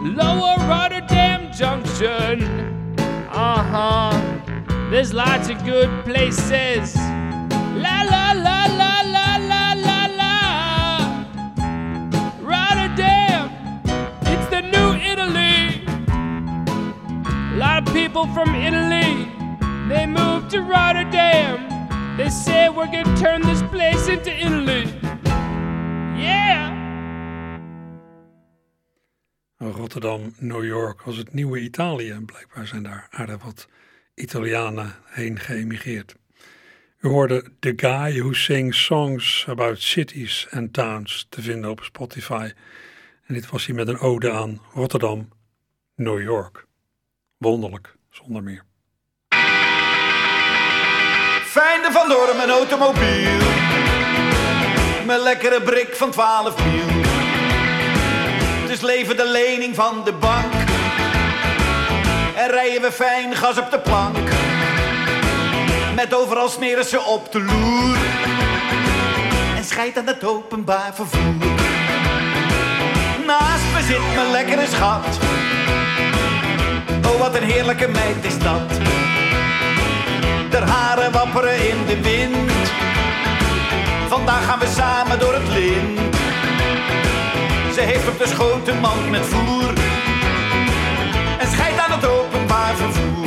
Lower 0.03 0.57
Rotterdam 0.69 1.51
Junction. 1.51 2.43
Uh 3.31 3.63
huh. 3.73 4.91
There's 4.91 5.15
lots 5.15 5.49
of 5.49 5.65
good 5.65 5.89
places. 6.05 6.95
From 18.39 18.55
Italy. 18.55 19.27
They 19.89 20.07
moved 20.07 20.51
to 20.51 20.63
Rotterdam. 20.63 22.17
They 22.17 22.31
said 22.31 22.77
we're 22.77 22.87
gonna 22.87 23.17
turn 23.17 23.43
this 23.43 23.63
place 23.63 24.09
into 24.09 24.31
Italy. 24.31 24.85
Yeah! 26.17 26.77
Rotterdam, 29.61 30.35
New 30.41 30.63
York 30.63 31.05
was 31.05 31.17
het 31.17 31.35
nieuwe 31.35 31.61
Italië. 31.61 32.11
En 32.11 32.25
blijkbaar 32.25 32.67
zijn 32.67 32.83
daar 32.83 33.07
aardig 33.11 33.45
wat 33.45 33.69
Italianen 34.15 34.95
heen 35.05 35.39
geëmigreerd. 35.39 36.15
U 37.01 37.09
hoorde 37.09 37.53
The 37.61 37.73
Guy 37.77 38.21
Who 38.21 38.33
Sings 38.33 38.85
Songs 38.85 39.45
About 39.49 39.81
Cities 39.81 40.47
and 40.51 40.73
Towns 40.73 41.27
te 41.29 41.43
vinden 41.43 41.71
op 41.71 41.83
Spotify. 41.83 42.51
En 43.27 43.35
dit 43.35 43.51
was 43.51 43.67
hij 43.67 43.75
met 43.75 43.89
een 43.89 43.99
ode 43.99 44.31
aan 44.31 44.61
Rotterdam, 44.73 45.29
New 45.95 46.23
York. 46.23 46.68
Wonderlijk, 47.39 47.95
zonder 48.11 48.43
meer. 48.43 48.63
Fijne 51.45 51.93
van 51.93 52.09
door 52.09 52.35
mijn 52.37 52.51
automobiel. 52.51 53.39
Mijn 55.07 55.21
lekkere 55.21 55.63
brik 55.63 55.95
van 55.95 56.11
12 56.11 56.63
wiel. 56.63 57.03
Het 58.61 58.71
is 58.71 58.81
leven 58.81 59.17
de 59.17 59.29
lening 59.29 59.75
van 59.75 60.05
de 60.05 60.13
bank. 60.13 60.53
En 62.37 62.51
rijden 62.51 62.83
we 62.83 62.93
fijn 62.93 63.37
gas 63.37 63.59
op 63.59 63.71
de 63.71 63.81
plank. 63.81 64.29
Met 65.95 66.15
overal 66.15 66.49
smeren 66.49 66.85
ze 66.85 67.01
op 67.01 67.33
de 67.33 67.41
loer. 67.41 67.97
En 69.57 69.65
scheidt 69.65 69.99
aan 69.99 70.07
het 70.07 70.25
openbaar 70.25 70.95
vervoer. 70.95 71.47
Naast 73.27 73.73
me 73.75 73.83
zit 73.83 74.15
mijn 74.15 74.31
lekkere 74.31 74.67
schat. 74.67 75.19
Oh, 77.09 77.19
wat 77.19 77.37
een 77.37 77.43
heerlijke 77.43 77.89
meid 77.89 78.25
is 78.25 78.39
dat. 78.39 78.69
Der 80.51 80.63
haren 80.63 81.13
wapperen 81.13 81.69
in 81.69 81.87
de 81.87 82.01
wind. 82.01 82.51
Vandaag 84.09 84.45
gaan 84.45 84.59
we 84.59 84.67
samen 84.67 85.19
door 85.19 85.35
het 85.35 85.49
lint. 85.49 86.15
Ze 87.75 87.81
heeft 87.81 88.09
op 88.09 88.19
de 88.19 88.27
schoot 88.27 88.69
een 88.69 88.81
mand 88.81 89.11
met 89.11 89.27
voer. 89.27 89.73
En 91.39 91.49
scheidt 91.53 91.79
aan 91.79 91.99
het 91.99 92.07
openbaar 92.07 92.75
vervoer. 92.77 93.18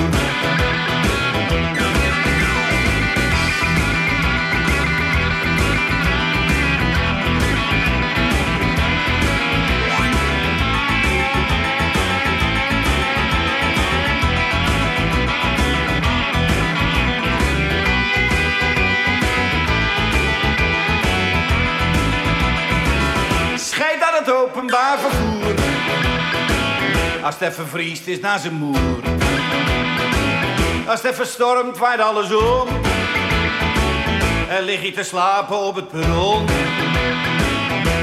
Openbaar 24.72 25.00
vervoer. 25.00 25.56
Als 27.24 27.36
het 27.40 27.50
even 27.50 27.68
vriest 27.68 28.08
is 28.08 28.20
naar 28.20 28.40
zijn 28.40 28.54
moer. 28.54 29.04
Als 30.88 31.02
het 31.02 31.12
even 31.12 31.28
stormt 31.28 31.78
waait 31.78 32.00
alles 32.00 32.34
om. 32.36 32.68
En 34.50 34.64
lig 34.64 34.82
je 34.82 34.92
te 34.92 35.04
slapen 35.04 35.58
op 35.58 35.76
het 35.76 35.88
perron. 35.88 36.48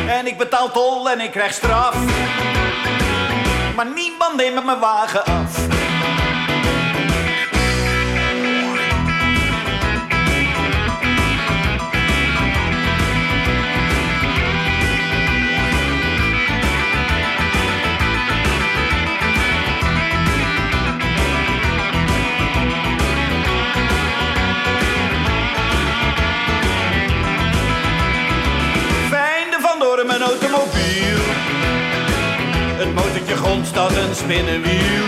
En 0.09 0.27
ik 0.27 0.39
betaal 0.39 0.71
tol 0.71 1.11
en 1.11 1.21
ik 1.21 1.31
krijg 1.31 1.53
straf. 1.53 1.95
Maar 3.77 3.87
niemand 3.95 4.37
neemt 4.37 4.65
mijn 4.65 4.79
wagen 4.79 5.25
af. 5.25 5.78
Spinnenwiel. 34.19 35.07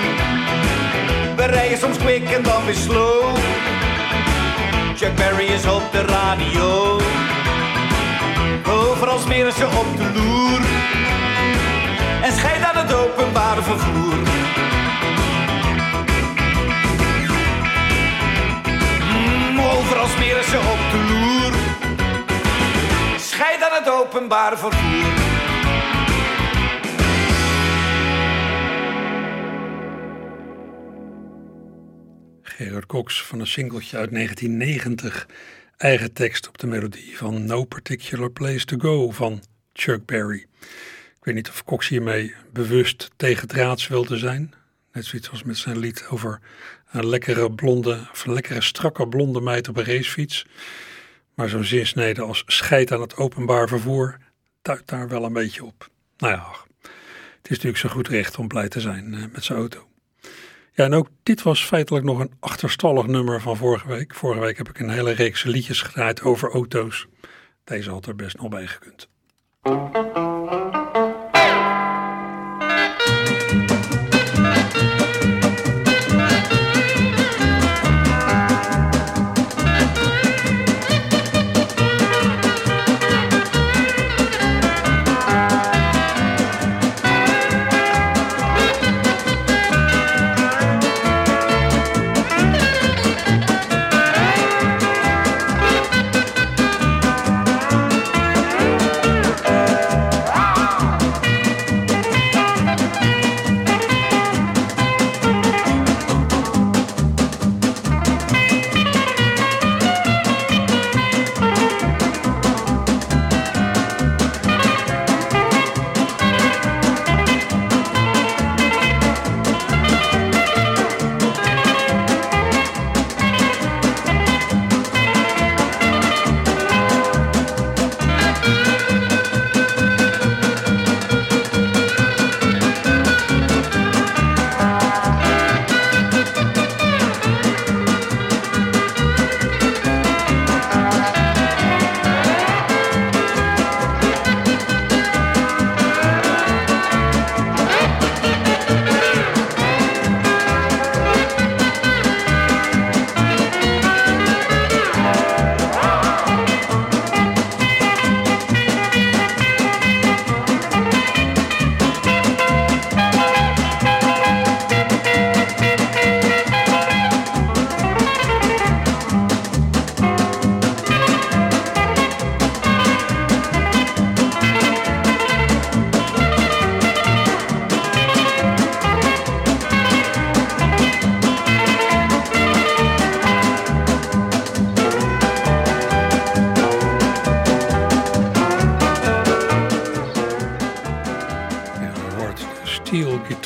We 1.36 1.44
rijden 1.44 1.78
soms 1.78 1.96
quick 1.96 2.30
en 2.30 2.42
dan 2.42 2.64
weer 2.64 2.74
slow. 2.74 3.36
Chuck 4.96 5.14
Berry 5.14 5.46
is 5.46 5.66
op 5.66 5.82
de 5.92 6.02
radio. 6.02 6.98
Overal 8.66 9.18
smeren 9.18 9.52
ze 9.52 9.64
op 9.64 9.96
de 9.96 10.20
loer. 10.20 10.60
En 12.22 12.32
scheidt 12.32 12.64
aan 12.64 12.86
het 12.86 12.94
openbare 12.94 13.62
vervoer. 13.62 14.14
Mm, 19.12 19.60
overal 19.60 20.06
smeren 20.06 20.44
ze 20.44 20.56
op 20.56 20.82
de 20.92 21.00
loer. 21.12 21.52
Scheid 23.18 23.62
aan 23.62 23.82
het 23.82 23.88
openbare 23.90 24.56
vervoer. 24.56 25.29
Gerard 32.60 32.86
Cox 32.86 33.22
van 33.22 33.40
een 33.40 33.46
singeltje 33.46 33.96
uit 33.96 34.10
1990. 34.10 35.28
Eigen 35.76 36.12
tekst 36.12 36.48
op 36.48 36.58
de 36.58 36.66
melodie 36.66 37.16
van 37.16 37.44
No 37.44 37.64
Particular 37.64 38.30
Place 38.30 38.64
to 38.64 38.76
Go 38.78 39.10
van 39.10 39.42
Chuck 39.72 40.06
Berry. 40.06 40.46
Ik 41.16 41.24
weet 41.24 41.34
niet 41.34 41.48
of 41.48 41.64
Cox 41.64 41.88
hiermee 41.88 42.34
bewust 42.52 43.10
tegen 43.16 43.48
draads 43.48 43.88
wilde 43.88 44.16
zijn. 44.16 44.54
Net 44.92 45.04
zoiets 45.04 45.30
als 45.30 45.42
met 45.42 45.56
zijn 45.56 45.78
lied 45.78 46.06
over 46.10 46.40
een 46.90 47.06
lekkere 47.06 47.52
blonde, 47.52 48.08
of 48.12 48.26
een 48.26 48.32
lekkere 48.32 48.60
strakke 48.60 49.08
blonde 49.08 49.40
meid 49.40 49.68
op 49.68 49.76
een 49.76 49.84
racefiets. 49.84 50.46
Maar 51.34 51.48
zo'n 51.48 51.64
zinsnede 51.64 52.22
als 52.22 52.42
scheid 52.46 52.92
aan 52.92 53.00
het 53.00 53.16
openbaar 53.16 53.68
vervoer 53.68 54.18
duidt 54.62 54.88
daar 54.88 55.08
wel 55.08 55.24
een 55.24 55.32
beetje 55.32 55.64
op. 55.64 55.90
Nou 56.16 56.34
ja, 56.34 56.46
het 56.82 57.42
is 57.42 57.48
natuurlijk 57.48 57.78
zo 57.78 57.88
goed 57.88 58.08
recht 58.08 58.38
om 58.38 58.48
blij 58.48 58.68
te 58.68 58.80
zijn 58.80 59.14
eh, 59.14 59.24
met 59.32 59.44
zijn 59.44 59.58
auto. 59.58 59.89
Ja, 60.80 60.86
en 60.86 60.94
ook 60.94 61.08
dit 61.22 61.42
was 61.42 61.64
feitelijk 61.64 62.04
nog 62.04 62.18
een 62.18 62.32
achterstallig 62.38 63.06
nummer 63.06 63.40
van 63.40 63.56
vorige 63.56 63.88
week. 63.88 64.14
Vorige 64.14 64.40
week 64.40 64.56
heb 64.56 64.68
ik 64.68 64.78
een 64.78 64.90
hele 64.90 65.10
reeks 65.10 65.42
liedjes 65.42 65.82
gedraaid 65.82 66.22
over 66.22 66.50
auto's. 66.50 67.06
Deze 67.64 67.90
had 67.90 68.06
er 68.06 68.16
best 68.16 68.36
nog 68.38 68.48
bij 68.48 68.66
gekund. 68.66 69.08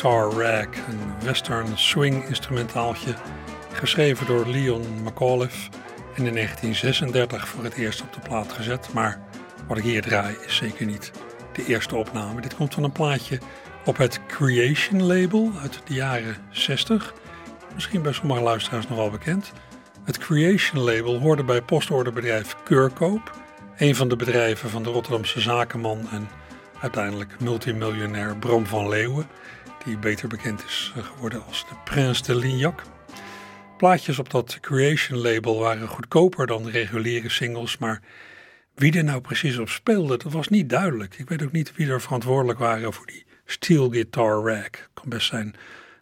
Guitar 0.05 0.31
Rag, 0.31 0.65
een 0.65 1.13
western 1.23 1.77
swing 1.77 2.27
instrumentaaltje, 2.27 3.13
geschreven 3.71 4.25
door 4.25 4.47
Leon 4.47 5.03
McAuliffe 5.03 5.69
en 6.15 6.25
in 6.25 6.33
1936 6.33 7.47
voor 7.47 7.63
het 7.63 7.73
eerst 7.73 8.01
op 8.01 8.13
de 8.13 8.19
plaat 8.19 8.53
gezet. 8.53 8.93
Maar 8.93 9.19
wat 9.67 9.77
ik 9.77 9.83
hier 9.83 10.01
draai 10.01 10.35
is 10.45 10.55
zeker 10.55 10.85
niet 10.85 11.11
de 11.53 11.65
eerste 11.65 11.95
opname. 11.95 12.41
Dit 12.41 12.55
komt 12.55 12.73
van 12.73 12.83
een 12.83 12.91
plaatje 12.91 13.39
op 13.85 13.97
het 13.97 14.19
Creation 14.27 15.03
label 15.03 15.51
uit 15.61 15.81
de 15.85 15.93
jaren 15.93 16.35
60. 16.49 17.13
Misschien 17.73 18.01
bij 18.01 18.13
sommige 18.13 18.41
luisteraars 18.41 18.87
nog 18.87 18.97
wel 18.97 19.09
bekend. 19.09 19.51
Het 20.03 20.17
Creation 20.17 20.83
label 20.83 21.19
hoorde 21.19 21.43
bij 21.43 21.61
postorderbedrijf 21.61 22.55
Keurkoop, 22.63 23.35
een 23.77 23.95
van 23.95 24.07
de 24.07 24.15
bedrijven 24.15 24.69
van 24.69 24.83
de 24.83 24.89
Rotterdamse 24.89 25.39
zakenman 25.39 26.07
en 26.11 26.29
uiteindelijk 26.79 27.39
multimiljonair 27.39 28.37
Bram 28.37 28.65
van 28.65 28.89
Leeuwen, 28.89 29.27
die 29.85 29.97
beter 29.97 30.27
bekend 30.27 30.63
is 30.63 30.93
geworden 30.95 31.45
als 31.45 31.65
de 31.69 31.75
Prins 31.83 32.23
de 32.23 32.35
Lignac. 32.35 32.81
Plaatjes 33.77 34.19
op 34.19 34.29
dat 34.29 34.57
Creation 34.59 35.19
label 35.19 35.59
waren 35.59 35.87
goedkoper 35.87 36.47
dan 36.47 36.67
reguliere 36.67 37.29
singles, 37.29 37.77
maar 37.77 38.01
wie 38.75 38.97
er 38.97 39.03
nou 39.03 39.21
precies 39.21 39.57
op 39.57 39.69
speelde, 39.69 40.17
dat 40.17 40.31
was 40.31 40.47
niet 40.47 40.69
duidelijk. 40.69 41.19
Ik 41.19 41.29
weet 41.29 41.43
ook 41.43 41.51
niet 41.51 41.75
wie 41.75 41.87
er 41.87 42.01
verantwoordelijk 42.01 42.59
waren 42.59 42.93
voor 42.93 43.05
die 43.05 43.25
steel 43.45 43.89
guitar 43.89 44.43
rack. 44.43 44.89
Kan 44.93 45.09
best 45.09 45.27
zijn 45.27 45.55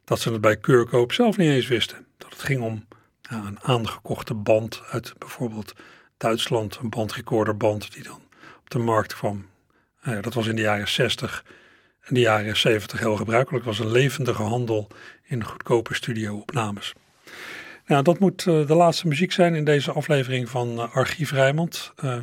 dat 0.03 0.19
ze 0.19 0.31
het 0.31 0.41
bij 0.41 0.57
Keurkoop 0.57 1.11
zelf 1.11 1.37
niet 1.37 1.49
eens 1.49 1.67
wisten. 1.67 2.05
Dat 2.17 2.29
het 2.29 2.41
ging 2.41 2.61
om 2.61 2.85
een 3.21 3.59
aangekochte 3.61 4.33
band 4.33 4.81
uit 4.89 5.13
bijvoorbeeld 5.17 5.73
Duitsland, 6.17 6.77
een 6.81 6.89
bandrecorderband 6.89 7.93
die 7.93 8.03
dan 8.03 8.21
op 8.59 8.69
de 8.69 8.79
markt 8.79 9.15
kwam. 9.15 9.45
Nou 10.03 10.21
dat 10.21 10.33
was 10.33 10.47
in 10.47 10.55
de 10.55 10.61
jaren 10.61 10.87
60 10.87 11.43
en 12.03 12.13
de 12.13 12.19
jaren 12.19 12.57
70 12.57 12.99
heel 12.99 13.15
gebruikelijk. 13.15 13.65
Was 13.65 13.79
een 13.79 13.91
levendige 13.91 14.43
handel 14.43 14.87
in 15.23 15.43
goedkope 15.43 15.93
studio-opnames. 15.93 16.93
Nou, 17.85 18.03
dat 18.03 18.19
moet 18.19 18.45
uh, 18.45 18.67
de 18.67 18.75
laatste 18.75 19.07
muziek 19.07 19.31
zijn 19.31 19.55
in 19.55 19.63
deze 19.63 19.91
aflevering 19.91 20.49
van 20.49 20.73
uh, 20.73 20.95
Archief 20.95 21.31
Rijmond. 21.31 21.93
Uh, 22.03 22.15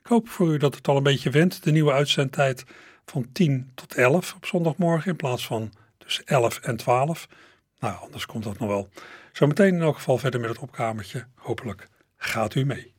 ik 0.00 0.06
hoop 0.06 0.28
voor 0.28 0.52
u 0.52 0.56
dat 0.56 0.74
het 0.74 0.88
al 0.88 0.96
een 0.96 1.02
beetje 1.02 1.30
went. 1.30 1.62
De 1.62 1.70
nieuwe 1.70 1.92
uitzendtijd 1.92 2.64
van 3.04 3.28
10 3.32 3.70
tot 3.74 3.94
11 3.94 4.34
op 4.34 4.46
zondagmorgen 4.46 5.10
in 5.10 5.16
plaats 5.16 5.46
van 5.46 5.72
tussen 5.98 6.24
11 6.24 6.58
en 6.58 6.76
12. 6.76 7.28
Nou, 7.78 7.96
anders 8.00 8.26
komt 8.26 8.44
dat 8.44 8.58
nog 8.58 8.68
wel. 8.68 8.88
Zometeen 9.32 9.74
in 9.74 9.80
elk 9.80 9.96
geval 9.96 10.18
verder 10.18 10.40
met 10.40 10.50
het 10.50 10.58
opkamertje. 10.58 11.26
Hopelijk 11.34 11.88
gaat 12.16 12.54
u 12.54 12.64
mee. 12.64 12.97